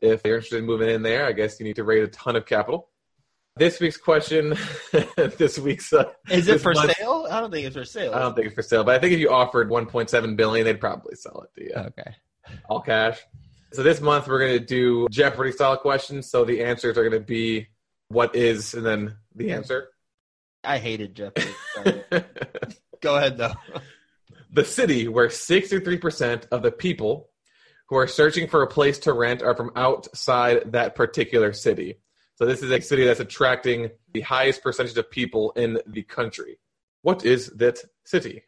if 0.00 0.22
you're 0.24 0.36
interested 0.36 0.58
in 0.58 0.66
moving 0.66 0.88
in 0.88 1.02
there, 1.02 1.26
I 1.26 1.32
guess 1.32 1.58
you 1.60 1.64
need 1.66 1.76
to 1.76 1.84
raise 1.84 2.04
a 2.04 2.10
ton 2.10 2.36
of 2.36 2.46
capital. 2.46 2.88
This 3.56 3.80
week's 3.80 3.96
question, 3.96 4.54
this 5.16 5.58
week's 5.58 5.92
uh, 5.92 6.04
Is 6.30 6.48
it 6.48 6.60
for 6.60 6.72
month- 6.72 6.96
sale? 6.96 7.26
I 7.30 7.40
don't 7.40 7.50
think 7.50 7.66
it's 7.66 7.76
for 7.76 7.84
sale. 7.84 8.14
I 8.14 8.20
don't 8.20 8.34
think 8.34 8.46
it's 8.46 8.54
for 8.54 8.62
sale, 8.62 8.84
but 8.84 8.94
I 8.94 8.98
think 8.98 9.12
if 9.12 9.18
you 9.18 9.30
offered 9.30 9.68
1.7 9.68 10.36
billion, 10.36 10.64
they'd 10.64 10.80
probably 10.80 11.16
sell 11.16 11.42
it 11.44 11.60
to 11.60 11.64
you, 11.66 11.74
Okay. 11.74 12.14
all 12.68 12.80
cash. 12.80 13.18
So 13.72 13.82
this 13.82 14.00
month 14.00 14.26
we're 14.28 14.38
going 14.38 14.58
to 14.58 14.64
do 14.64 15.06
Jeopardy 15.10 15.52
style 15.52 15.76
questions. 15.76 16.30
So 16.30 16.44
the 16.44 16.64
answers 16.64 16.96
are 16.96 17.02
going 17.08 17.20
to 17.20 17.24
be 17.26 17.68
what 18.08 18.34
is, 18.34 18.74
and 18.74 18.84
then 18.86 19.16
the 19.34 19.52
answer. 19.52 19.88
I 20.64 20.78
hated 20.78 21.14
Jeopardy. 21.14 21.50
Go 23.00 23.16
ahead 23.16 23.38
though. 23.38 23.54
the 24.52 24.64
city 24.64 25.08
where 25.08 25.28
63% 25.28 26.46
of 26.50 26.62
the 26.62 26.72
people 26.72 27.29
who 27.90 27.96
are 27.96 28.06
searching 28.06 28.46
for 28.46 28.62
a 28.62 28.68
place 28.68 29.00
to 29.00 29.12
rent 29.12 29.42
are 29.42 29.56
from 29.56 29.72
outside 29.74 30.72
that 30.72 30.94
particular 30.94 31.52
city. 31.52 31.98
So 32.36 32.46
this 32.46 32.62
is 32.62 32.70
a 32.70 32.80
city 32.80 33.04
that's 33.04 33.20
attracting 33.20 33.90
the 34.14 34.20
highest 34.20 34.62
percentage 34.62 34.96
of 34.96 35.10
people 35.10 35.50
in 35.56 35.80
the 35.86 36.04
country. 36.04 36.58
What 37.02 37.24
is 37.24 37.48
that 37.56 37.80
city? 38.04 38.44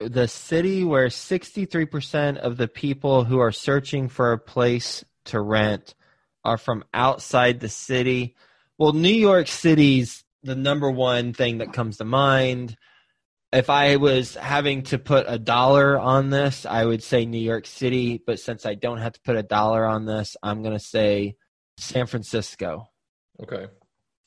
The 0.00 0.28
city 0.28 0.84
where 0.84 1.08
63% 1.08 2.36
of 2.38 2.56
the 2.56 2.68
people 2.68 3.24
who 3.24 3.40
are 3.40 3.52
searching 3.52 4.08
for 4.08 4.32
a 4.32 4.38
place 4.38 5.04
to 5.26 5.40
rent 5.40 5.94
are 6.44 6.58
from 6.58 6.84
outside 6.94 7.58
the 7.58 7.68
city. 7.68 8.36
Well, 8.78 8.92
New 8.92 9.08
York 9.08 9.48
City's 9.48 10.24
the 10.44 10.54
number 10.54 10.90
one 10.90 11.32
thing 11.32 11.58
that 11.58 11.72
comes 11.72 11.96
to 11.96 12.04
mind. 12.04 12.76
If 13.54 13.70
I 13.70 13.96
was 13.96 14.34
having 14.34 14.82
to 14.84 14.98
put 14.98 15.26
a 15.28 15.38
dollar 15.38 15.98
on 15.98 16.30
this, 16.30 16.66
I 16.66 16.84
would 16.84 17.02
say 17.02 17.24
New 17.24 17.38
York 17.38 17.66
City. 17.66 18.20
But 18.24 18.40
since 18.40 18.66
I 18.66 18.74
don't 18.74 18.98
have 18.98 19.12
to 19.12 19.20
put 19.20 19.36
a 19.36 19.44
dollar 19.44 19.84
on 19.84 20.06
this, 20.06 20.36
I'm 20.42 20.62
going 20.62 20.76
to 20.76 20.84
say 20.84 21.36
San 21.78 22.06
Francisco. 22.06 22.88
Okay. 23.40 23.68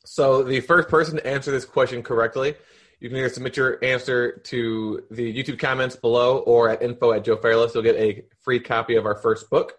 So 0.05 0.43
the 0.43 0.61
first 0.61 0.87
person 0.87 1.17
to 1.17 1.27
answer 1.27 1.51
this 1.51 1.65
question 1.65 2.01
correctly, 2.01 2.55
you 3.01 3.09
can 3.09 3.17
either 3.17 3.29
submit 3.29 3.57
your 3.57 3.83
answer 3.83 4.37
to 4.45 5.03
the 5.11 5.33
YouTube 5.33 5.59
comments 5.59 5.97
below 5.97 6.39
or 6.39 6.69
at 6.69 6.81
info 6.81 7.11
at 7.11 7.25
Joe 7.25 7.35
Fairless. 7.35 7.73
You'll 7.75 7.83
get 7.83 7.97
a 7.97 8.23
free 8.41 8.61
copy 8.61 8.95
of 8.95 9.05
our 9.05 9.15
first 9.15 9.49
book. 9.49 9.73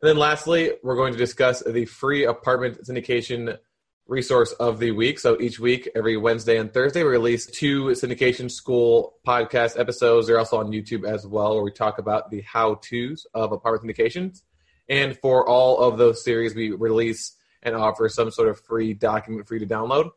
And 0.00 0.08
then 0.08 0.16
lastly, 0.16 0.72
we're 0.82 0.96
going 0.96 1.12
to 1.12 1.18
discuss 1.18 1.62
the 1.62 1.84
free 1.84 2.24
apartment 2.24 2.78
syndication 2.88 3.58
resource 4.06 4.52
of 4.52 4.78
the 4.78 4.90
week. 4.90 5.18
So 5.18 5.40
each 5.40 5.58
week, 5.58 5.88
every 5.94 6.16
Wednesday 6.16 6.58
and 6.58 6.72
Thursday, 6.72 7.02
we 7.02 7.10
release 7.10 7.46
two 7.46 7.86
syndication 7.86 8.50
school 8.50 9.14
podcast 9.26 9.78
episodes. 9.78 10.26
They're 10.26 10.38
also 10.38 10.58
on 10.58 10.72
YouTube 10.72 11.06
as 11.08 11.26
well, 11.26 11.54
where 11.54 11.62
we 11.62 11.70
talk 11.70 11.98
about 11.98 12.30
the 12.30 12.42
how-tos 12.42 13.26
of 13.34 13.52
apartment 13.52 13.96
syndications. 13.96 14.42
And 14.88 15.16
for 15.18 15.48
all 15.48 15.78
of 15.78 15.98
those 15.98 16.24
series, 16.24 16.54
we 16.54 16.72
release 16.72 17.36
and 17.62 17.76
offer 17.76 18.08
some 18.08 18.30
sort 18.30 18.48
of 18.48 18.60
free 18.60 18.92
document 18.92 19.46
for 19.46 19.54
you 19.54 19.60
to 19.60 19.66
download. 19.66 20.10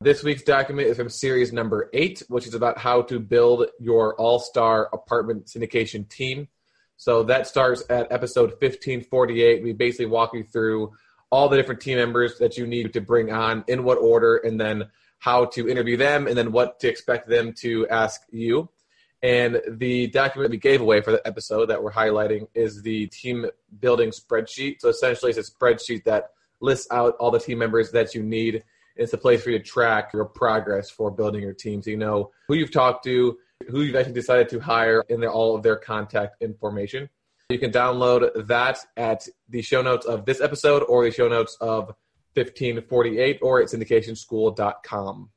This 0.00 0.22
week's 0.22 0.42
document 0.42 0.88
is 0.88 0.96
from 0.96 1.08
series 1.08 1.52
number 1.52 1.88
eight, 1.94 2.22
which 2.28 2.46
is 2.46 2.54
about 2.54 2.78
how 2.78 3.02
to 3.02 3.20
build 3.20 3.68
your 3.78 4.14
all 4.16 4.40
star 4.40 4.88
apartment 4.92 5.46
syndication 5.46 6.08
team. 6.08 6.48
So 6.96 7.22
that 7.24 7.46
starts 7.46 7.84
at 7.88 8.10
episode 8.12 8.50
1548. 8.50 9.62
We 9.62 9.72
basically 9.72 10.06
walk 10.06 10.34
you 10.34 10.44
through 10.44 10.92
all 11.34 11.48
the 11.48 11.56
different 11.56 11.80
team 11.80 11.98
members 11.98 12.38
that 12.38 12.56
you 12.56 12.64
need 12.64 12.92
to 12.92 13.00
bring 13.00 13.32
on, 13.32 13.64
in 13.66 13.82
what 13.82 13.98
order, 13.98 14.36
and 14.36 14.60
then 14.60 14.84
how 15.18 15.44
to 15.46 15.68
interview 15.68 15.96
them, 15.96 16.28
and 16.28 16.38
then 16.38 16.52
what 16.52 16.78
to 16.78 16.86
expect 16.88 17.28
them 17.28 17.52
to 17.52 17.88
ask 17.88 18.20
you. 18.30 18.68
And 19.20 19.60
the 19.68 20.06
document 20.08 20.52
we 20.52 20.58
gave 20.58 20.80
away 20.80 21.00
for 21.00 21.10
the 21.10 21.26
episode 21.26 21.66
that 21.70 21.82
we're 21.82 21.90
highlighting 21.90 22.46
is 22.54 22.82
the 22.82 23.08
team 23.08 23.46
building 23.80 24.10
spreadsheet. 24.10 24.76
So 24.78 24.88
essentially, 24.90 25.32
it's 25.32 25.48
a 25.48 25.52
spreadsheet 25.52 26.04
that 26.04 26.30
lists 26.60 26.86
out 26.92 27.16
all 27.18 27.32
the 27.32 27.40
team 27.40 27.58
members 27.58 27.90
that 27.90 28.14
you 28.14 28.22
need. 28.22 28.62
It's 28.94 29.12
a 29.12 29.18
place 29.18 29.42
for 29.42 29.50
you 29.50 29.58
to 29.58 29.64
track 29.64 30.12
your 30.12 30.26
progress 30.26 30.88
for 30.88 31.10
building 31.10 31.42
your 31.42 31.52
team, 31.52 31.82
so 31.82 31.90
you 31.90 31.96
know 31.96 32.30
who 32.46 32.54
you've 32.54 32.70
talked 32.70 33.02
to, 33.06 33.36
who 33.68 33.80
you've 33.80 33.96
actually 33.96 34.12
decided 34.12 34.48
to 34.50 34.60
hire, 34.60 35.02
and 35.08 35.24
all 35.24 35.56
of 35.56 35.64
their 35.64 35.76
contact 35.76 36.40
information. 36.40 37.08
You 37.50 37.58
can 37.58 37.72
download 37.72 38.46
that 38.46 38.78
at 38.96 39.28
the 39.50 39.60
show 39.60 39.82
notes 39.82 40.06
of 40.06 40.24
this 40.24 40.40
episode 40.40 40.82
or 40.82 41.04
the 41.04 41.10
show 41.10 41.28
notes 41.28 41.58
of 41.60 41.88
1548 42.34 43.38
or 43.42 43.60
at 43.60 43.68
syndicationschool.com. 43.68 45.30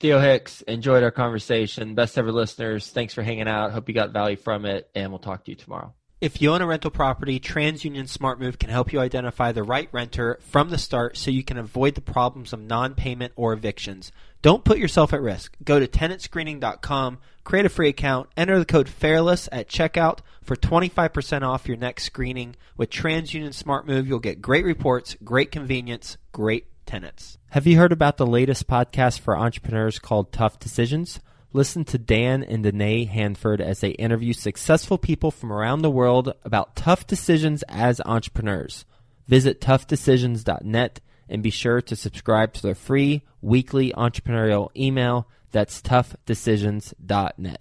Theo 0.00 0.18
Hicks, 0.18 0.62
enjoyed 0.62 1.02
our 1.02 1.10
conversation. 1.10 1.94
Best 1.94 2.16
ever 2.16 2.32
listeners, 2.32 2.90
thanks 2.90 3.12
for 3.12 3.22
hanging 3.22 3.48
out. 3.48 3.72
Hope 3.72 3.88
you 3.88 3.94
got 3.94 4.12
value 4.12 4.36
from 4.36 4.64
it, 4.64 4.88
and 4.94 5.10
we'll 5.10 5.18
talk 5.18 5.44
to 5.44 5.50
you 5.50 5.56
tomorrow. 5.56 5.94
If 6.22 6.40
you 6.40 6.54
own 6.54 6.62
a 6.62 6.66
rental 6.66 6.90
property, 6.90 7.38
TransUnion 7.38 8.04
SmartMove 8.04 8.58
can 8.58 8.70
help 8.70 8.90
you 8.90 9.00
identify 9.00 9.52
the 9.52 9.62
right 9.62 9.90
renter 9.92 10.38
from 10.40 10.70
the 10.70 10.78
start 10.78 11.18
so 11.18 11.30
you 11.30 11.44
can 11.44 11.58
avoid 11.58 11.94
the 11.94 12.00
problems 12.00 12.54
of 12.54 12.60
non 12.60 12.94
payment 12.94 13.34
or 13.36 13.52
evictions. 13.52 14.10
Don't 14.42 14.64
put 14.64 14.78
yourself 14.78 15.12
at 15.12 15.20
risk. 15.20 15.56
Go 15.64 15.80
to 15.80 15.86
tenantscreening.com, 15.86 17.18
create 17.44 17.66
a 17.66 17.70
free 17.70 17.88
account, 17.88 18.28
enter 18.36 18.58
the 18.58 18.64
code 18.64 18.88
FAIRLESS 18.88 19.48
at 19.50 19.68
checkout 19.68 20.18
for 20.42 20.56
25% 20.56 21.42
off 21.42 21.66
your 21.66 21.76
next 21.76 22.04
screening. 22.04 22.54
With 22.76 22.90
TransUnion 22.90 23.60
SmartMove, 23.60 24.06
you'll 24.06 24.18
get 24.18 24.42
great 24.42 24.64
reports, 24.64 25.16
great 25.24 25.50
convenience, 25.50 26.16
great 26.32 26.66
tenants. 26.86 27.38
Have 27.50 27.66
you 27.66 27.76
heard 27.76 27.92
about 27.92 28.16
the 28.16 28.26
latest 28.26 28.66
podcast 28.68 29.20
for 29.20 29.36
entrepreneurs 29.36 29.98
called 29.98 30.32
Tough 30.32 30.58
Decisions? 30.58 31.20
Listen 31.52 31.84
to 31.86 31.98
Dan 31.98 32.42
and 32.42 32.62
Danae 32.62 33.04
Hanford 33.06 33.60
as 33.60 33.80
they 33.80 33.90
interview 33.90 34.32
successful 34.32 34.98
people 34.98 35.30
from 35.30 35.52
around 35.52 35.80
the 35.80 35.90
world 35.90 36.34
about 36.44 36.76
tough 36.76 37.06
decisions 37.06 37.64
as 37.68 38.00
entrepreneurs. 38.04 38.84
Visit 39.26 39.60
toughdecisions.net 39.60 41.00
and 41.28 41.42
be 41.42 41.50
sure 41.50 41.80
to 41.82 41.96
subscribe 41.96 42.52
to 42.54 42.62
their 42.62 42.74
free 42.74 43.22
weekly 43.40 43.92
entrepreneurial 43.92 44.70
email. 44.76 45.28
That's 45.52 45.80
toughdecisions.net. 45.80 47.54